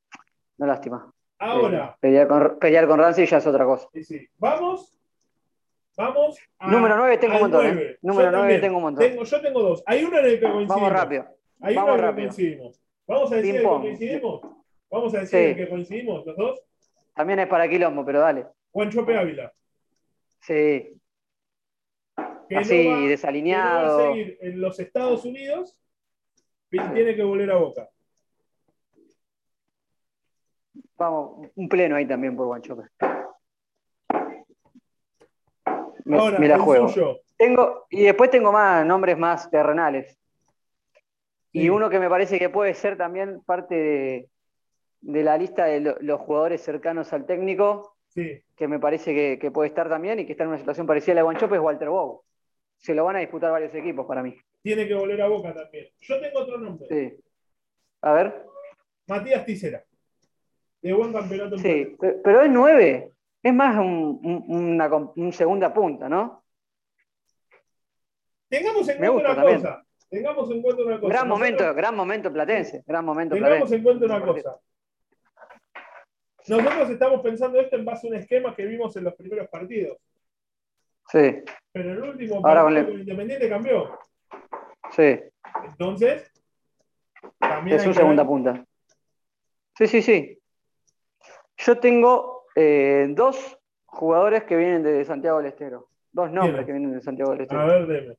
No 0.58 0.66
lástima. 0.66 1.12
Ahora. 1.40 1.98
Eh, 2.02 2.26
pelear, 2.60 2.88
con, 2.88 3.00
Ramsey 3.00 3.26
ya 3.26 3.38
es 3.38 3.48
otra 3.48 3.66
cosa. 3.66 3.88
Sí, 4.02 4.28
Vamos. 4.38 4.98
Vamos. 5.96 6.40
A, 6.58 6.72
Número 6.72 6.96
9 6.98 7.18
tengo 7.18 7.36
un 7.36 7.42
montón. 7.42 7.66
¿eh? 7.68 7.98
Número 8.02 8.32
9 8.32 8.60
tengo 8.60 8.78
un 8.78 8.84
montón. 8.84 9.24
yo 9.24 9.42
tengo 9.42 9.62
dos. 9.62 9.84
Hay 9.86 10.04
uno 10.04 10.18
en 10.20 10.26
el 10.26 10.40
que 10.40 10.42
coincidimos. 10.42 10.76
Vamos 10.76 10.92
rápido. 10.92 11.26
Hay 11.62 11.78
uno 11.78 11.96
en 11.96 12.04
el 12.04 12.10
que 12.10 12.22
coincidimos. 12.22 12.82
Vamos 13.06 13.32
a 13.32 13.36
decir 13.36 13.56
el 13.56 13.62
que 13.62 13.68
coincidimos. 13.68 14.42
Vamos 14.90 15.16
a 15.16 15.20
decir 15.20 15.40
el 15.40 15.56
que 15.56 15.70
coincidimos, 15.70 16.26
los 16.26 16.38
dos. 16.38 16.62
También 17.14 17.40
es 17.40 17.48
para 17.48 17.68
Quilombo, 17.68 18.06
pero 18.06 18.22
dale. 18.22 18.48
Juan 18.72 18.90
Chope 18.90 19.16
Ávila. 19.16 19.54
Sí. 20.40 21.00
Así, 22.56 23.08
desalineado. 23.08 23.98
va 23.98 24.04
a 24.04 24.14
seguir 24.14 24.38
en 24.42 24.62
los 24.62 24.80
Estados 24.80 25.26
Unidos 25.26 25.78
y 26.72 26.80
tiene 26.80 27.16
que 27.16 27.24
volver 27.24 27.52
a 27.52 27.58
Boca. 27.58 27.90
Vamos, 30.98 31.50
un 31.56 31.70
pleno 31.70 31.96
ahí 31.96 32.08
también 32.08 32.36
por 32.36 32.48
Guanchope. 32.48 32.84
me, 36.06 36.48
la 36.48 36.60
juego. 36.60 36.94
Tengo, 37.38 37.88
y 37.90 38.04
después 38.04 38.30
tengo 38.30 38.52
más 38.52 38.86
nombres 38.86 39.18
más 39.18 39.50
terrenales. 39.50 40.18
Y 41.52 41.70
uno 41.70 41.90
que 41.90 42.00
me 42.00 42.10
parece 42.10 42.40
que 42.40 42.50
puede 42.50 42.74
ser 42.74 42.98
también 42.98 43.42
parte 43.46 44.30
de, 45.02 45.24
la 45.24 45.38
lista 45.38 45.66
de 45.66 45.96
los 46.00 46.22
jugadores 46.22 46.62
cercanos 46.62 47.14
al 47.14 47.26
técnico, 47.26 47.96
que 48.16 48.68
me 48.68 48.80
parece 48.80 49.38
que, 49.38 49.52
puede 49.52 49.70
estar 49.70 49.88
también 49.88 50.20
y 50.20 50.26
que 50.26 50.32
está 50.32 50.44
en 50.44 50.50
una 50.50 50.58
situación 50.58 50.88
parecida 50.88 51.14
a 51.14 51.16
la 51.16 51.22
de 51.22 51.26
Guanchope, 51.26 51.56
es 51.56 51.62
Walter 51.62 51.90
Bow. 51.90 52.24
Se 52.78 52.96
lo 52.96 53.06
van 53.06 53.18
a 53.18 53.20
disputar 53.20 53.52
varios 53.52 53.74
equipos 53.76 54.06
para 54.06 54.24
mí. 54.24 54.36
Tiene 54.62 54.88
que 54.88 54.96
volver 54.96 55.22
a 55.22 55.28
Boca 55.28 55.54
también. 55.54 55.88
Yo 56.00 56.20
tengo 56.20 56.40
otro 56.40 56.58
nombre. 56.58 56.88
Sí. 56.90 57.18
A 58.02 58.14
ver. 58.14 58.46
Matías 59.08 59.46
Ticera. 59.46 59.84
De 60.84 60.92
buen 60.92 61.14
campeonato. 61.14 61.58
Sí, 61.58 61.96
pero 61.98 62.42
es 62.42 62.52
nueve. 62.52 63.14
Es 63.42 63.54
más 63.54 63.78
un, 63.78 64.20
una, 65.16 65.32
segunda 65.32 65.74
punta, 65.74 66.10
¿no? 66.10 66.44
Tengamos 68.50 68.88
en 68.90 68.98
cuenta 68.98 69.32
una 69.32 69.42
cosa. 69.42 69.86
Tengamos 70.10 70.52
en 70.52 70.62
cuenta 70.62 70.84
una 70.84 71.00
cosa. 71.00 71.14
Gran 71.14 71.28
momento, 71.28 71.74
gran 71.74 71.96
momento 71.96 72.34
platense. 72.34 72.84
Gran 72.86 73.06
momento 73.06 73.36
Tengamos 73.36 73.72
en 73.72 73.82
cuenta 73.82 74.06
una 74.06 74.22
cosa. 74.22 74.60
Nosotros 76.48 76.90
estamos 76.90 77.22
pensando 77.22 77.62
esto 77.62 77.78
en 77.78 77.86
base 77.86 78.06
a 78.06 78.10
un 78.10 78.18
esquema 78.18 78.54
que 78.54 78.66
vimos 78.66 78.94
en 78.98 79.06
los 79.06 79.16
primeros 79.16 79.48
partidos. 79.48 79.98
Sí. 81.08 81.44
Pero 81.72 81.92
el 81.94 82.02
último 82.02 82.42
partido 82.42 82.68
el 82.68 83.00
Independiente 83.00 83.48
cambió. 83.48 83.98
Sí. 84.92 85.20
Entonces, 85.66 86.30
también. 87.40 87.78
Es 87.78 87.84
su 87.84 87.94
segunda 87.94 88.28
punta. 88.28 88.66
Sí, 89.78 89.88
sí, 89.88 90.02
sí. 90.02 90.43
Yo 91.58 91.78
tengo 91.80 92.46
eh, 92.56 93.08
dos 93.10 93.60
jugadores 93.86 94.44
que 94.44 94.56
vienen 94.56 94.84
de 94.84 95.06
Santiago 95.06 95.38
del 95.38 95.48
Estero. 95.48 95.90
Dos 96.12 96.32
nombres 96.32 96.66
que 96.66 96.72
vienen 96.72 96.94
de 96.94 97.02
Santiago 97.02 97.32
del 97.32 97.42
Estero. 97.42 97.62
A 97.62 97.66
ver, 97.66 97.88
deme. 97.88 98.18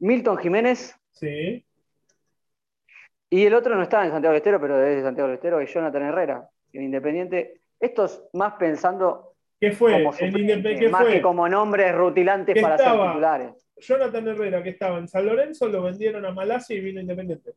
Milton 0.00 0.38
Jiménez. 0.38 0.96
Sí. 1.12 1.64
Y 3.30 3.44
el 3.44 3.54
otro 3.54 3.74
no 3.74 3.82
está 3.82 4.04
en 4.04 4.10
Santiago 4.10 4.32
del 4.32 4.38
Estero, 4.38 4.60
pero 4.60 4.82
es 4.82 4.96
de 4.96 5.02
Santiago 5.02 5.28
del 5.28 5.36
Estero, 5.36 5.60
es 5.60 5.72
Jonathan 5.72 6.02
Herrera, 6.02 6.48
en 6.72 6.82
Independiente. 6.82 7.60
Estos 7.78 8.24
más 8.32 8.54
pensando. 8.54 9.34
¿Qué 9.60 9.72
fue? 9.72 9.92
Como 9.92 10.12
más 10.90 11.06
que 11.06 11.20
como 11.20 11.48
nombres 11.48 11.94
rutilantes 11.94 12.60
para 12.60 12.78
ser 12.78 12.92
titulares. 12.92 13.68
Jonathan 13.76 14.28
Herrera, 14.28 14.62
que 14.62 14.70
estaba 14.70 14.98
en 14.98 15.08
San 15.08 15.26
Lorenzo, 15.26 15.68
lo 15.68 15.82
vendieron 15.82 16.24
a 16.24 16.32
Malasia 16.32 16.76
y 16.76 16.80
vino 16.80 17.00
Independiente. 17.00 17.52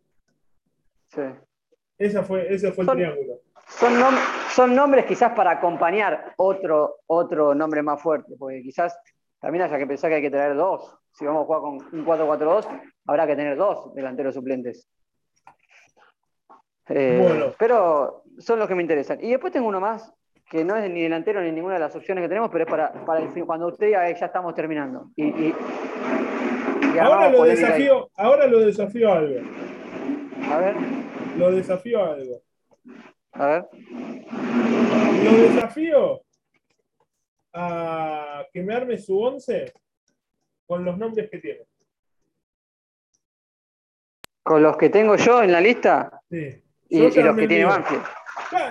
Sí. 1.08 1.22
Ese 1.98 2.22
fue, 2.24 2.54
ese 2.54 2.72
fue 2.72 2.84
el 2.84 2.92
triángulo. 2.92 3.42
Son, 3.82 3.94
son, 4.52 4.76
nombres 4.76 5.06
quizás 5.06 5.32
para 5.32 5.50
acompañar 5.54 6.36
otro, 6.38 6.98
otro 7.08 7.56
nombre 7.56 7.82
más 7.82 8.00
fuerte, 8.00 8.36
porque 8.38 8.62
quizás 8.62 8.96
también 9.40 9.64
haya 9.64 9.80
que 9.80 9.88
pensar 9.88 10.12
que 10.12 10.18
hay 10.18 10.22
que 10.22 10.30
tener 10.30 10.56
dos. 10.56 11.00
Si 11.12 11.26
vamos 11.26 11.42
a 11.42 11.46
jugar 11.46 11.62
con 11.62 12.00
un 12.00 12.06
4-4-2, 12.06 12.68
habrá 13.08 13.26
que 13.26 13.36
tener 13.36 13.58
dos 13.58 13.92
delanteros 13.96 14.36
suplentes. 14.36 14.88
Eh, 16.90 17.52
pero 17.58 18.22
son 18.38 18.60
los 18.60 18.68
que 18.68 18.76
me 18.76 18.84
interesan. 18.84 19.18
Y 19.20 19.32
después 19.32 19.52
tengo 19.52 19.68
uno 19.68 19.80
más, 19.80 20.14
que 20.48 20.64
no 20.64 20.76
es 20.76 20.88
ni 20.88 21.02
delantero 21.02 21.42
ni 21.42 21.52
ninguna 21.52 21.74
de 21.74 21.80
las 21.80 21.96
opciones 21.96 22.22
que 22.22 22.30
tenemos, 22.30 22.52
pero 22.52 22.66
es 22.66 22.70
para, 22.70 22.94
para 23.04 23.22
el 23.22 23.32
fin, 23.32 23.48
cuando 23.48 23.66
usted 23.66 23.88
diga 23.88 24.08
ya 24.12 24.28
estamos 24.28 24.54
terminando. 24.54 25.10
Y, 25.16 25.56
ahora, 27.00 27.32
lo 27.32 27.46
desafío, 27.46 28.12
ahora 28.16 28.46
lo 28.46 28.60
desafío 28.60 29.12
a 29.12 29.18
algo. 29.18 29.40
A 30.52 30.58
ver. 30.60 30.76
Lo 31.36 31.52
desafío 31.52 32.04
a 32.04 32.14
algo. 32.14 32.44
A 33.34 33.48
ver. 33.48 33.70
Lo 35.24 35.32
desafío 35.54 36.22
a 37.54 38.46
que 38.52 38.64
me 38.64 38.74
arme 38.74 38.98
su 38.98 39.20
once 39.20 39.74
con 40.66 40.84
los 40.86 40.98
nombres 40.98 41.30
que 41.30 41.40
tiene. 41.40 41.66
¿Con 44.44 44.64
los 44.64 44.78
que 44.78 44.90
tengo 44.90 45.16
yo 45.16 45.44
en 45.44 45.52
la 45.52 45.62
lista? 45.62 46.22
Sí. 46.30 46.62
Y, 46.90 47.00
los 47.00 47.36
que 47.36 47.48
tiene 47.48 47.66
Banfield. 47.66 48.04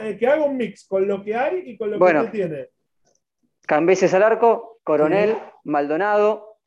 Eh, 0.02 0.16
que 0.18 0.26
haga 0.26 0.44
un 0.44 0.56
mix 0.56 0.86
con 0.86 1.06
lo 1.06 1.22
que 1.22 1.34
hay 1.34 1.70
y 1.70 1.76
con 1.76 1.90
lo 1.90 1.98
que 1.98 2.04
usted 2.04 2.30
tiene. 2.30 2.68
Cambeses 3.66 4.12
al 4.12 4.24
arco, 4.24 4.80
Coronel, 4.82 5.36
Maldonado, 5.64 6.58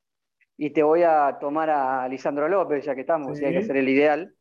y 0.57 0.69
te 0.69 0.81
voy 0.81 1.03
a 1.03 1.37
tomar 1.39 1.69
a 1.69 2.07
Lisandro 2.07 2.47
López, 2.47 2.85
ya 2.85 2.95
que 2.95 3.01
estamos, 3.01 3.39
y 3.39 3.45
hay 3.45 3.53
que 3.53 3.59
hacer 3.59 3.77
el 3.77 3.89
ideal. 3.89 4.33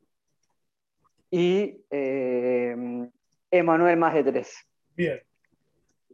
Y 1.30 1.84
eh, 1.90 3.08
Emanuel 3.52 3.98
más 3.98 4.14
de 4.14 4.24
tres. 4.24 4.66
Bien. 4.96 5.20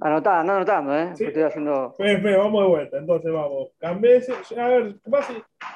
Anotando, 0.00 0.52
anotando, 0.54 0.96
¿eh? 0.96 1.12
Estoy 1.18 1.42
haciendo. 1.42 1.96
vamos 1.98 2.62
de 2.62 2.68
vuelta, 2.68 2.98
entonces 2.98 3.32
vamos. 3.32 3.70
Cambeses, 3.78 4.52
a 4.56 4.68
ver, 4.68 4.96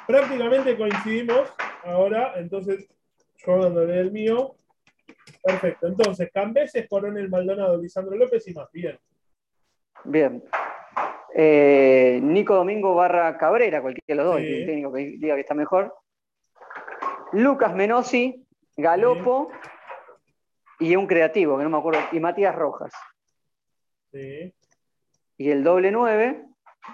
prácticamente 0.06 0.76
coincidimos 0.76 1.52
ahora, 1.84 2.34
entonces 2.36 2.88
yo 3.36 3.58
dándole 3.58 3.98
el 4.00 4.12
mío. 4.12 4.56
Perfecto. 5.42 5.86
Entonces, 5.88 6.30
Cambeses, 6.32 6.88
Coronel 6.88 7.28
Maldonado, 7.28 7.76
Lisandro 7.80 8.16
López 8.16 8.46
y 8.46 8.54
más. 8.54 8.70
Bien. 8.72 8.98
Bien. 10.04 10.42
Eh, 11.34 12.20
Nico 12.22 12.54
Domingo 12.54 12.94
barra 12.94 13.36
Cabrera, 13.38 13.80
cualquiera 13.80 14.04
de 14.08 14.14
los 14.14 14.24
dos, 14.24 14.40
el 14.40 14.66
técnico 14.66 14.92
que 14.92 15.16
diga 15.18 15.34
que 15.34 15.40
está 15.40 15.54
mejor. 15.54 15.94
Lucas 17.32 17.74
Menosi, 17.74 18.46
Galopo 18.76 19.50
y 20.78 20.96
un 20.96 21.06
creativo, 21.06 21.56
que 21.56 21.64
no 21.64 21.70
me 21.70 21.78
acuerdo, 21.78 22.00
y 22.12 22.20
Matías 22.20 22.54
Rojas. 22.54 22.92
Sí. 24.12 24.54
Y 25.38 25.50
el 25.50 25.64
doble 25.64 25.90
9, 25.90 26.44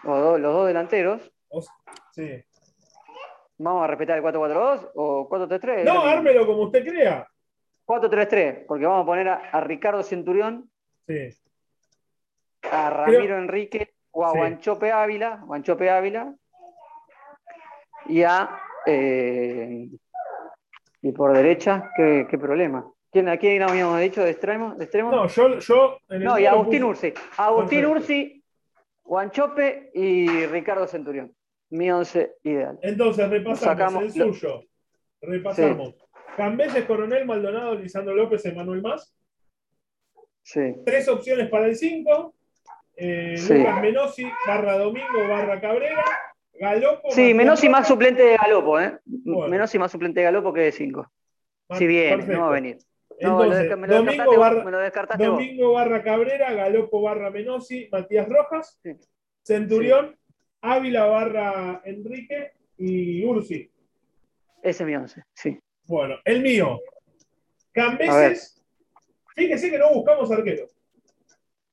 o 0.04 0.38
los 0.38 0.54
dos 0.54 0.66
delanteros. 0.66 1.32
Sí. 2.12 2.44
¿Vamos 3.58 3.82
a 3.82 3.86
respetar 3.88 4.18
el 4.18 4.24
4-4-2 4.24 4.90
o 4.94 5.28
4-3-3? 5.28 5.84
No, 5.84 6.02
ármelo 6.02 6.46
como 6.46 6.62
usted 6.62 6.86
crea. 6.86 7.26
4-3-3, 7.86 8.66
porque 8.66 8.86
vamos 8.86 9.02
a 9.02 9.06
poner 9.06 9.28
a, 9.28 9.60
Ricardo 9.62 10.02
Centurión, 10.02 10.70
sí. 11.06 11.30
a 12.70 12.90
Ramiro 12.90 13.38
Enrique 13.38 13.94
o 14.10 14.26
a 14.26 14.32
Guanchope 14.32 14.92
Ávila, 14.92 15.42
Guanchope 15.44 15.90
Ávila, 15.90 16.34
y 18.06 18.22
a. 18.22 18.60
Eh, 18.86 19.88
y 21.00 21.12
por 21.12 21.32
derecha, 21.32 21.90
¿qué, 21.96 22.38
problema? 22.38 22.90
¿Quién, 23.10 23.28
¿A 23.28 23.38
quién 23.38 23.62
habíamos 23.62 24.00
dicho 24.00 24.22
de 24.22 24.30
extremo? 24.30 24.74
De 24.74 24.84
extremo? 24.84 25.10
No, 25.10 25.26
yo. 25.28 25.58
yo 25.58 25.98
no, 26.08 26.38
y 26.38 26.46
Agustín 26.46 26.84
Ursi. 26.84 27.14
Agustín 27.36 27.86
Ursi, 27.86 28.44
Guanchope 29.02 29.90
y 29.94 30.46
Ricardo 30.46 30.86
Centurión. 30.86 31.34
Mi 31.70 31.90
once 31.90 32.36
ideal. 32.42 32.78
Entonces, 32.82 33.28
repasamos 33.28 34.04
el 34.04 34.12
suyo. 34.12 34.62
Repasamos. 35.20 35.94
Cambeses, 36.36 36.84
Coronel, 36.84 37.26
Maldonado, 37.26 37.74
Lisandro 37.74 38.14
López, 38.14 38.44
Emanuel 38.44 38.82
Más. 38.82 39.14
Sí. 40.42 40.76
Tres 40.84 41.08
opciones 41.08 41.48
para 41.48 41.66
el 41.66 41.76
5. 41.76 42.34
Eh, 42.96 43.34
Lucas 43.48 43.82
Menosi, 43.82 44.24
barra 44.46 44.78
Domingo, 44.78 45.28
barra 45.28 45.60
Cabrera. 45.60 46.04
Galopo. 46.54 47.10
Sí, 47.10 47.34
Menosi 47.34 47.68
más 47.68 47.86
suplente 47.86 48.22
de 48.22 48.36
Galopo, 48.36 48.80
¿eh? 48.80 48.98
Menosi 49.04 49.78
más 49.78 49.92
suplente 49.92 50.20
de 50.20 50.24
Galopo 50.24 50.52
que 50.52 50.60
de 50.60 50.72
5. 50.72 51.10
Si 51.76 51.86
bien, 51.86 52.26
no 52.28 52.42
va 52.42 52.48
a 52.48 52.52
venir. 52.52 52.78
Entonces, 53.20 53.68
Domingo, 53.68 54.38
barra, 54.38 55.16
Domingo 55.16 55.72
barra 55.72 56.02
Cabrera, 56.02 56.52
Galopo 56.52 57.02
barra 57.02 57.30
Menosi, 57.30 57.88
Matías 57.90 58.28
Rojas, 58.28 58.80
Centurión, 59.42 60.16
Ávila 60.60 61.06
barra 61.06 61.82
Enrique 61.84 62.52
y 62.76 63.24
Ursi. 63.24 63.70
Ese 64.62 64.82
es 64.82 64.86
mi 64.86 64.94
11, 64.94 65.22
sí. 65.34 65.58
Bueno, 65.86 66.16
el 66.24 66.42
mío. 66.42 66.80
Cambeses. 67.72 68.62
Fíjese 69.34 69.70
que 69.70 69.78
no 69.78 69.92
buscamos 69.94 70.30
arquero. 70.30 70.66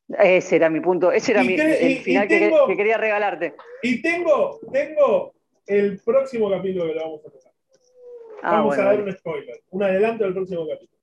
Ese 0.07 0.55
era 0.55 0.69
mi 0.69 0.79
punto, 0.81 1.11
ese 1.11 1.31
era 1.31 1.43
mi, 1.43 1.55
el 1.55 1.97
final 1.99 2.27
que, 2.27 2.75
quería 2.77 2.97
regalarte. 2.97 3.55
Y 3.81 4.01
tengo, 4.03 4.59
tengo 4.71 5.33
el 5.65 5.99
próximo 5.99 6.49
capítulo 6.49 6.85
que 6.85 6.93
lo 6.93 7.01
vamos 7.01 7.25
a 7.25 7.29
tocar. 7.31 7.51
Ah, 8.43 8.51
vamos 8.57 8.77
a 8.77 8.83
dar 8.83 9.01
un 9.01 9.11
spoiler, 9.11 9.63
un 9.71 9.81
adelanto 9.81 10.23
del 10.23 10.33
próximo 10.33 10.67
capítulo. 10.67 10.94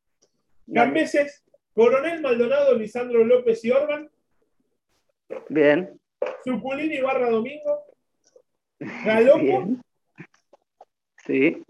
Cambeses, 0.72 1.44
Coronel 1.74 2.20
Maldonado, 2.20 2.74
Lisandro 2.74 3.24
López 3.24 3.64
y 3.64 3.70
Orban. 3.70 4.10
Bien. 5.48 5.98
Zuculini 6.44 7.00
barra 7.00 7.30
Domingo. 7.30 7.84
Galopo. 8.78 9.76
Sí. 11.24 11.62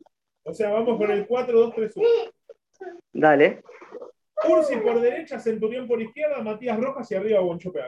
O 0.45 0.53
sea, 0.53 0.71
vamos 0.71 0.99
con 0.99 1.11
el 1.11 1.27
4-2-3-1. 1.29 2.33
Dale. 3.13 3.63
Ursi 4.49 4.77
por 4.77 5.01
derecha, 5.01 5.39
Centurión 5.39 5.87
por 5.87 6.01
izquierda, 6.01 6.43
Matías 6.43 6.81
Rojas 6.81 7.11
y 7.11 7.15
arriba 7.15 7.41
Bonchope 7.41 7.81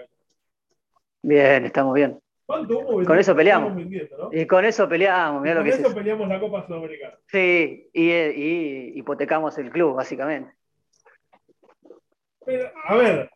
Bien, 1.23 1.64
estamos 1.64 1.95
bien. 1.95 2.21
¿Cuánto 2.47 2.79
hubo? 2.79 3.05
Con 3.05 3.19
eso 3.19 3.35
peleamos. 3.35 3.73
Y 4.31 4.47
con 4.47 4.64
eso 4.64 4.88
peleamos, 4.88 5.43
con 5.43 5.67
eso 5.67 5.95
peleamos 5.95 6.29
la 6.29 6.38
Copa 6.38 6.67
Sudamericana. 6.67 7.19
Sí, 7.27 7.88
y, 7.93 8.99
hipotecamos 8.99 9.57
el 9.59 9.71
club, 9.71 9.95
básicamente. 9.95 10.53
Pero, 12.45 12.71
a 12.85 12.95
ver. 12.97 13.31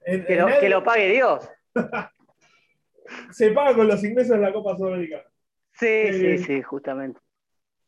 que, 0.60 0.68
lo, 0.68 0.84
pague 0.84 1.08
Dios. 1.10 1.48
se 3.32 3.50
paga 3.52 3.74
con 3.74 3.88
los 3.88 4.02
ingresos 4.04 4.36
de 4.36 4.42
la 4.42 4.52
Copa 4.52 4.76
Sudamericana. 4.76 5.24
Sí, 5.72 6.12
sí, 6.12 6.26
eh, 6.26 6.38
sí, 6.38 6.62
justamente. 6.62 7.20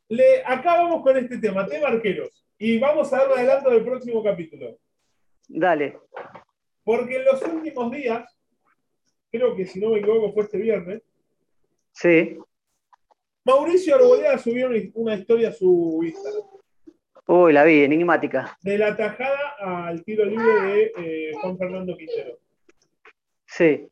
Le, 0.08 0.42
acá 0.44 0.76
vamos 0.76 1.02
con 1.02 1.16
este 1.16 1.38
tema, 1.38 1.66
tema 1.66 1.88
arqueros. 1.88 2.44
Y 2.58 2.78
vamos 2.78 3.12
a 3.12 3.18
darle 3.18 3.34
adelanto 3.34 3.70
del 3.70 3.84
próximo 3.84 4.22
capítulo. 4.22 4.78
Dale. 5.48 5.98
Porque 6.84 7.16
en 7.16 7.24
los 7.24 7.42
últimos 7.42 7.90
días, 7.90 8.36
creo 9.30 9.56
que 9.56 9.66
si 9.66 9.80
no 9.80 9.90
me 9.90 9.98
equivoco 9.98 10.32
fue 10.32 10.44
este 10.44 10.58
viernes. 10.58 11.02
Sí. 11.92 12.38
Mauricio 13.44 13.94
Arboleda 13.94 14.38
subió 14.38 14.68
una 14.94 15.14
historia 15.14 15.48
a 15.48 15.52
su 15.52 16.00
Instagram. 16.04 16.49
Uy, 17.32 17.52
la 17.52 17.62
vi, 17.62 17.84
enigmática. 17.84 18.58
De 18.60 18.76
la 18.76 18.96
tajada 18.96 19.54
al 19.60 20.02
tiro 20.02 20.24
libre 20.24 20.52
de 20.52 20.92
eh, 20.98 21.32
Juan 21.40 21.56
Fernando 21.56 21.96
Quintero. 21.96 22.36
Sí. 23.46 23.88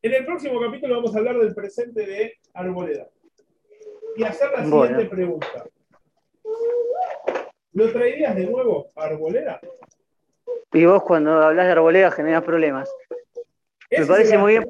En 0.00 0.14
el 0.14 0.24
próximo 0.24 0.58
capítulo 0.58 0.96
vamos 0.96 1.14
a 1.14 1.18
hablar 1.18 1.36
del 1.36 1.54
presente 1.54 2.06
de 2.06 2.38
Arboleda. 2.54 3.08
Y 4.16 4.24
hacer 4.24 4.50
la 4.52 4.64
siguiente 4.64 5.04
pregunta. 5.04 5.66
¿Lo 7.74 7.92
traerías 7.92 8.34
de 8.36 8.46
nuevo 8.46 8.90
a 8.96 9.04
Arboleda? 9.04 9.60
Y 10.72 10.86
vos 10.86 11.02
cuando 11.02 11.42
hablas 11.42 11.66
de 11.66 11.72
Arboleda 11.72 12.10
generas 12.10 12.42
problemas. 12.42 12.90
Me 13.90 14.06
parece 14.06 14.38
muy 14.38 14.52
bien. 14.52 14.66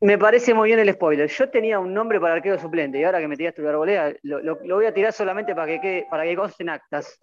Me 0.00 0.18
parece 0.18 0.52
muy 0.52 0.68
bien 0.68 0.78
el 0.78 0.92
spoiler. 0.92 1.28
Yo 1.28 1.48
tenía 1.48 1.80
un 1.80 1.94
nombre 1.94 2.20
para 2.20 2.34
arquero 2.34 2.58
suplente 2.58 2.98
y 2.98 3.04
ahora 3.04 3.18
que 3.18 3.28
me 3.28 3.36
tiraste 3.36 3.62
tu 3.62 3.68
arboleda, 3.68 4.12
lo, 4.22 4.40
lo, 4.40 4.56
voy 4.56 4.84
a 4.84 4.92
tirar 4.92 5.12
solamente 5.12 5.54
para 5.54 5.66
que, 5.66 5.80
quede, 5.80 6.06
para 6.10 6.24
que 6.24 6.36
consten 6.36 6.68
actas. 6.68 7.18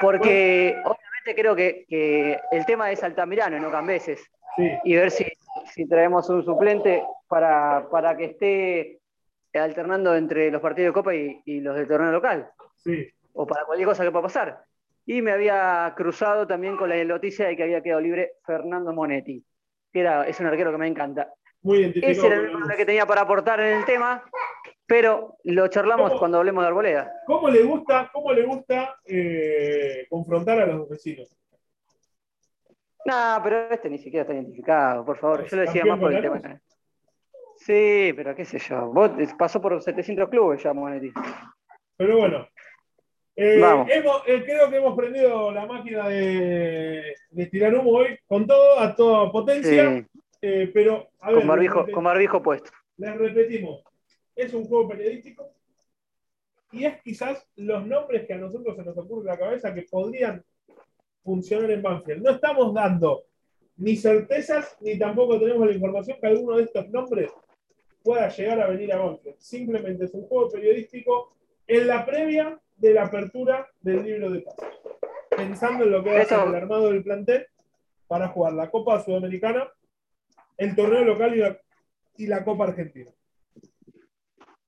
Porque 0.00 0.74
obviamente 0.82 1.34
creo 1.34 1.54
que, 1.54 2.40
el 2.50 2.64
tema 2.64 2.90
es 2.90 3.02
Altamirano, 3.04 3.58
no 3.58 3.70
Cambeses. 3.70 4.30
Y 4.84 4.96
ver 4.96 5.10
si, 5.10 5.26
traemos 5.88 6.28
un 6.30 6.42
suplente 6.42 7.02
para, 7.28 7.86
para, 7.90 8.16
que 8.16 8.24
esté 8.24 9.00
alternando 9.52 10.16
entre 10.16 10.50
los 10.50 10.62
partidos 10.62 10.88
de 10.88 10.94
Copa 10.94 11.14
y, 11.14 11.60
los 11.60 11.76
del 11.76 11.86
torneo 11.86 12.12
local. 12.12 12.50
O 13.34 13.46
para 13.46 13.66
cualquier 13.66 13.88
cosa 13.88 14.04
que 14.04 14.10
pueda 14.10 14.22
pasar. 14.22 14.64
Y 15.04 15.20
me 15.20 15.32
había 15.32 15.92
cruzado 15.94 16.46
también 16.46 16.78
con 16.78 16.88
la 16.88 17.04
noticia 17.04 17.46
de 17.46 17.56
que 17.56 17.62
había 17.62 17.82
quedado 17.82 18.00
libre 18.00 18.36
Fernando 18.46 18.94
Monetti 18.94 19.44
es 19.94 20.40
un 20.40 20.46
arquero 20.46 20.72
que 20.72 20.78
me 20.78 20.88
encanta. 20.88 21.32
Muy 21.62 21.92
Ese 21.94 22.26
era 22.26 22.36
el 22.36 22.76
que 22.76 22.84
tenía 22.84 23.06
para 23.06 23.22
aportar 23.22 23.60
en 23.60 23.78
el 23.78 23.84
tema, 23.84 24.22
pero 24.86 25.38
lo 25.44 25.68
charlamos 25.68 26.12
cuando 26.18 26.38
hablemos 26.38 26.62
de 26.62 26.68
Arboleda. 26.68 27.12
¿Cómo 27.26 27.48
le 27.48 27.62
gusta, 27.62 28.10
cómo 28.12 28.32
le 28.32 28.44
gusta 28.44 28.96
eh, 29.06 30.06
confrontar 30.10 30.60
a 30.60 30.66
los 30.66 30.88
vecinos? 30.88 31.34
No, 33.06 33.40
pero 33.42 33.70
este 33.70 33.88
ni 33.88 33.98
siquiera 33.98 34.22
está 34.22 34.34
identificado, 34.34 35.04
por 35.04 35.16
favor. 35.16 35.46
Yo 35.46 35.56
lo 35.56 35.62
decía 35.62 35.84
más 35.84 35.98
por 35.98 36.12
el 36.12 36.22
tema. 36.22 36.60
Sí, 37.56 38.12
pero 38.16 38.34
qué 38.34 38.44
sé 38.44 38.58
yo. 38.58 38.86
Vos 38.86 39.10
pasó 39.38 39.60
por 39.60 39.80
700 39.80 40.28
clubes 40.28 40.62
ya, 40.62 40.72
Monetti. 40.72 41.12
Pero 41.96 42.18
bueno, 42.18 42.48
eh, 43.36 43.60
eh, 44.26 44.42
creo 44.44 44.70
que 44.70 44.76
hemos 44.76 44.96
prendido 44.96 45.50
la 45.50 45.66
máquina 45.66 46.08
de, 46.08 47.14
tirar 47.50 47.74
humo 47.74 47.90
hoy 47.90 48.18
con 48.26 48.46
todo, 48.46 48.78
a 48.78 48.94
toda 48.94 49.32
potencia. 49.32 50.06
Eh, 50.40 50.70
pero, 50.72 51.08
con, 51.18 51.46
barbijo, 51.46 52.42
puesto. 52.42 52.70
Les 52.98 53.16
repetimos, 53.16 53.82
es 54.36 54.52
un 54.52 54.64
juego 54.66 54.88
periodístico 54.88 55.50
y 56.70 56.84
es 56.84 57.00
quizás 57.02 57.46
los 57.56 57.86
nombres 57.86 58.26
que 58.26 58.34
a 58.34 58.38
nosotros 58.38 58.76
se 58.76 58.84
nos 58.84 58.96
ocurre 58.98 59.22
en 59.22 59.26
la 59.26 59.38
cabeza 59.38 59.74
que 59.74 59.86
podrían 59.90 60.44
funcionar 61.24 61.70
en 61.70 61.82
Banfield. 61.82 62.22
No 62.22 62.32
estamos 62.32 62.74
dando 62.74 63.24
ni 63.76 63.96
certezas 63.96 64.76
ni 64.80 64.98
tampoco 64.98 65.40
tenemos 65.40 65.66
la 65.66 65.72
información 65.72 66.18
que 66.20 66.26
alguno 66.26 66.58
de 66.58 66.64
estos 66.64 66.88
nombres 66.90 67.30
pueda 68.02 68.28
llegar 68.28 68.60
a 68.60 68.68
venir 68.68 68.92
a 68.92 68.98
Banfield. 68.98 69.38
Simplemente 69.38 70.04
es 70.04 70.14
un 70.14 70.26
juego 70.26 70.50
periodístico 70.50 71.32
en 71.66 71.86
la 71.86 72.04
previa 72.04 72.60
de 72.84 72.92
la 72.92 73.04
apertura 73.04 73.66
del 73.80 74.02
libro 74.02 74.30
de 74.30 74.42
pases. 74.42 74.68
Pensando 75.30 75.84
en 75.84 75.90
lo 75.90 76.04
que 76.04 76.12
va 76.12 76.20
a 76.20 76.24
ser 76.26 76.46
el 76.46 76.54
armado 76.54 76.90
del 76.90 77.02
plantel 77.02 77.46
para 78.06 78.28
jugar 78.28 78.52
la 78.52 78.70
Copa 78.70 79.00
Sudamericana, 79.00 79.66
el 80.58 80.76
torneo 80.76 81.02
local 81.02 81.58
y 82.18 82.26
la, 82.26 82.44
Copa 82.44 82.64
Argentina. 82.64 83.10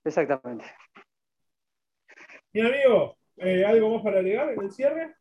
Exactamente. 0.02 0.64
Mi 2.54 2.62
amigo, 2.62 3.18
eh, 3.36 3.64
¿algo 3.66 3.94
más 3.94 4.02
para 4.02 4.18
agregar 4.20 4.50
en 4.50 4.62
el 4.62 4.72
cierre? 4.72 5.14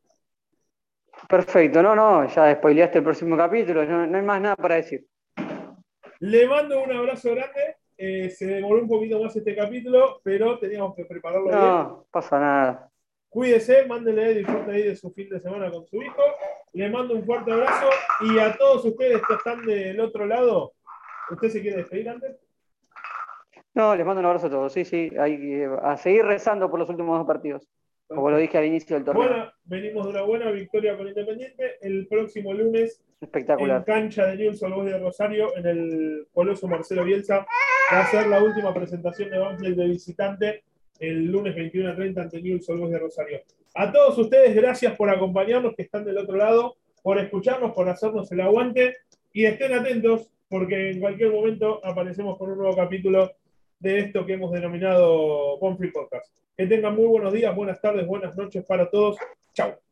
Perfecto, 1.28 1.84
no, 1.84 1.96
no, 1.96 2.28
ya 2.28 2.56
spoileaste 2.56 3.00
el 3.00 3.04
próximo 3.04 3.36
capítulo, 3.36 3.86
no 3.86 4.18
hay 4.18 4.24
más 4.24 4.42
nada 4.42 4.56
para 4.56 4.76
decir. 4.76 5.06
Le 6.20 6.48
mando 6.48 6.82
un 6.82 6.92
abrazo 6.94 7.32
grande 7.32 7.76
eh, 7.98 8.30
se 8.30 8.46
demoró 8.46 8.82
un 8.82 8.88
poquito 8.88 9.22
más 9.22 9.36
este 9.36 9.56
capítulo, 9.56 10.20
pero 10.24 10.60
teníamos 10.60 10.96
que 10.96 11.06
prepararlo 11.06 11.48
bien. 11.48 11.60
No, 11.60 12.06
pasa 12.12 12.40
nada. 12.40 12.90
Cuídese, 13.30 13.86
mándele 13.86 14.34
disfrute 14.34 14.72
ahí 14.72 14.84
de 14.84 14.96
su 14.96 15.12
fin 15.12 15.30
de 15.30 15.40
semana 15.40 15.70
con 15.70 15.86
su 15.86 16.02
hijo. 16.02 16.22
Le 16.74 16.90
mando 16.90 17.16
un 17.16 17.26
fuerte 17.26 17.52
abrazo 17.52 17.90
y 18.22 18.40
a 18.40 18.56
todos 18.58 18.86
ustedes 18.86 19.22
que 19.28 19.34
están 19.34 19.66
del 19.66 20.00
otro 20.00 20.26
lado, 20.26 20.74
¿usted 21.32 21.50
se 21.50 21.62
quiere 21.62 21.78
despedir 21.78 22.10
antes? 22.10 22.38
No, 23.74 23.96
les 23.96 24.06
mando 24.06 24.22
un 24.22 24.26
abrazo 24.26 24.48
a 24.48 24.50
todos, 24.50 24.72
sí, 24.72 24.86
sí, 24.86 25.12
hay 25.20 25.64
a 25.82 25.98
seguir 25.98 26.26
rezando 26.26 26.70
por 26.70 26.80
los 26.80 26.90
últimos 26.90 27.18
dos 27.18 27.28
partidos. 27.28 27.68
Como 28.08 28.30
lo 28.30 28.38
dije 28.38 28.58
al 28.58 28.66
inicio 28.66 28.96
del 28.96 29.06
torneo. 29.06 29.28
Bueno, 29.28 29.52
venimos 29.64 30.06
de 30.06 30.12
una 30.12 30.22
buena 30.22 30.52
victoria 30.52 30.96
con 30.96 31.08
Independiente. 31.08 31.78
El 31.82 32.08
próximo 32.08 32.54
lunes, 32.54 33.04
Espectacular. 33.20 33.78
en 33.78 33.84
cancha 33.84 34.28
de 34.28 34.36
Newell's 34.36 34.62
Old 34.62 34.88
de 34.88 35.00
Rosario, 35.00 35.58
en 35.58 35.66
el 35.66 36.28
Coloso 36.32 36.68
Marcelo 36.68 37.04
Bielsa, 37.04 37.48
va 37.94 38.02
a 38.02 38.12
ser 38.12 38.28
la 38.28 38.42
última 38.42 38.74
presentación 38.74 39.30
de 39.30 39.38
Banfield 39.38 39.78
de 39.78 39.88
visitante 39.88 40.64
el 41.00 41.26
lunes 41.26 41.56
21 41.56 41.90
a 41.90 41.96
30 41.96 42.22
ante 42.22 42.42
Newell's 42.42 42.70
Old 42.70 42.90
de 42.90 43.00
Rosario. 43.00 43.42
A 43.74 43.92
todos 43.92 44.18
ustedes, 44.18 44.56
gracias 44.56 44.96
por 44.96 45.10
acompañarnos, 45.10 45.76
que 45.76 45.84
están 45.84 46.06
del 46.06 46.18
otro 46.18 46.38
lado, 46.38 46.78
por 47.04 47.20
escucharnos, 47.20 47.74
por 47.74 47.90
hacernos 47.90 48.32
el 48.32 48.42
aguante 48.42 48.98
y 49.34 49.46
estén 49.46 49.74
atentos 49.74 50.30
porque 50.48 50.92
en 50.92 51.00
cualquier 51.00 51.32
momento 51.32 51.82
aparecemos 51.84 52.38
con 52.38 52.52
un 52.52 52.60
nuevo 52.60 52.76
capítulo 52.76 53.32
de 53.80 54.00
esto 54.00 54.26
que 54.26 54.34
hemos 54.34 54.52
denominado 54.52 55.58
Bonfree 55.60 55.92
Podcast. 55.92 56.34
Que 56.56 56.68
tengan 56.68 56.96
muy 56.96 57.08
buenos 57.08 57.34
días, 57.34 57.54
buenas 57.56 57.82
tardes, 57.82 58.08
buenas 58.08 58.36
noches 58.38 58.64
para 58.66 58.90
todos. 58.90 59.18
Chao. 59.54 59.85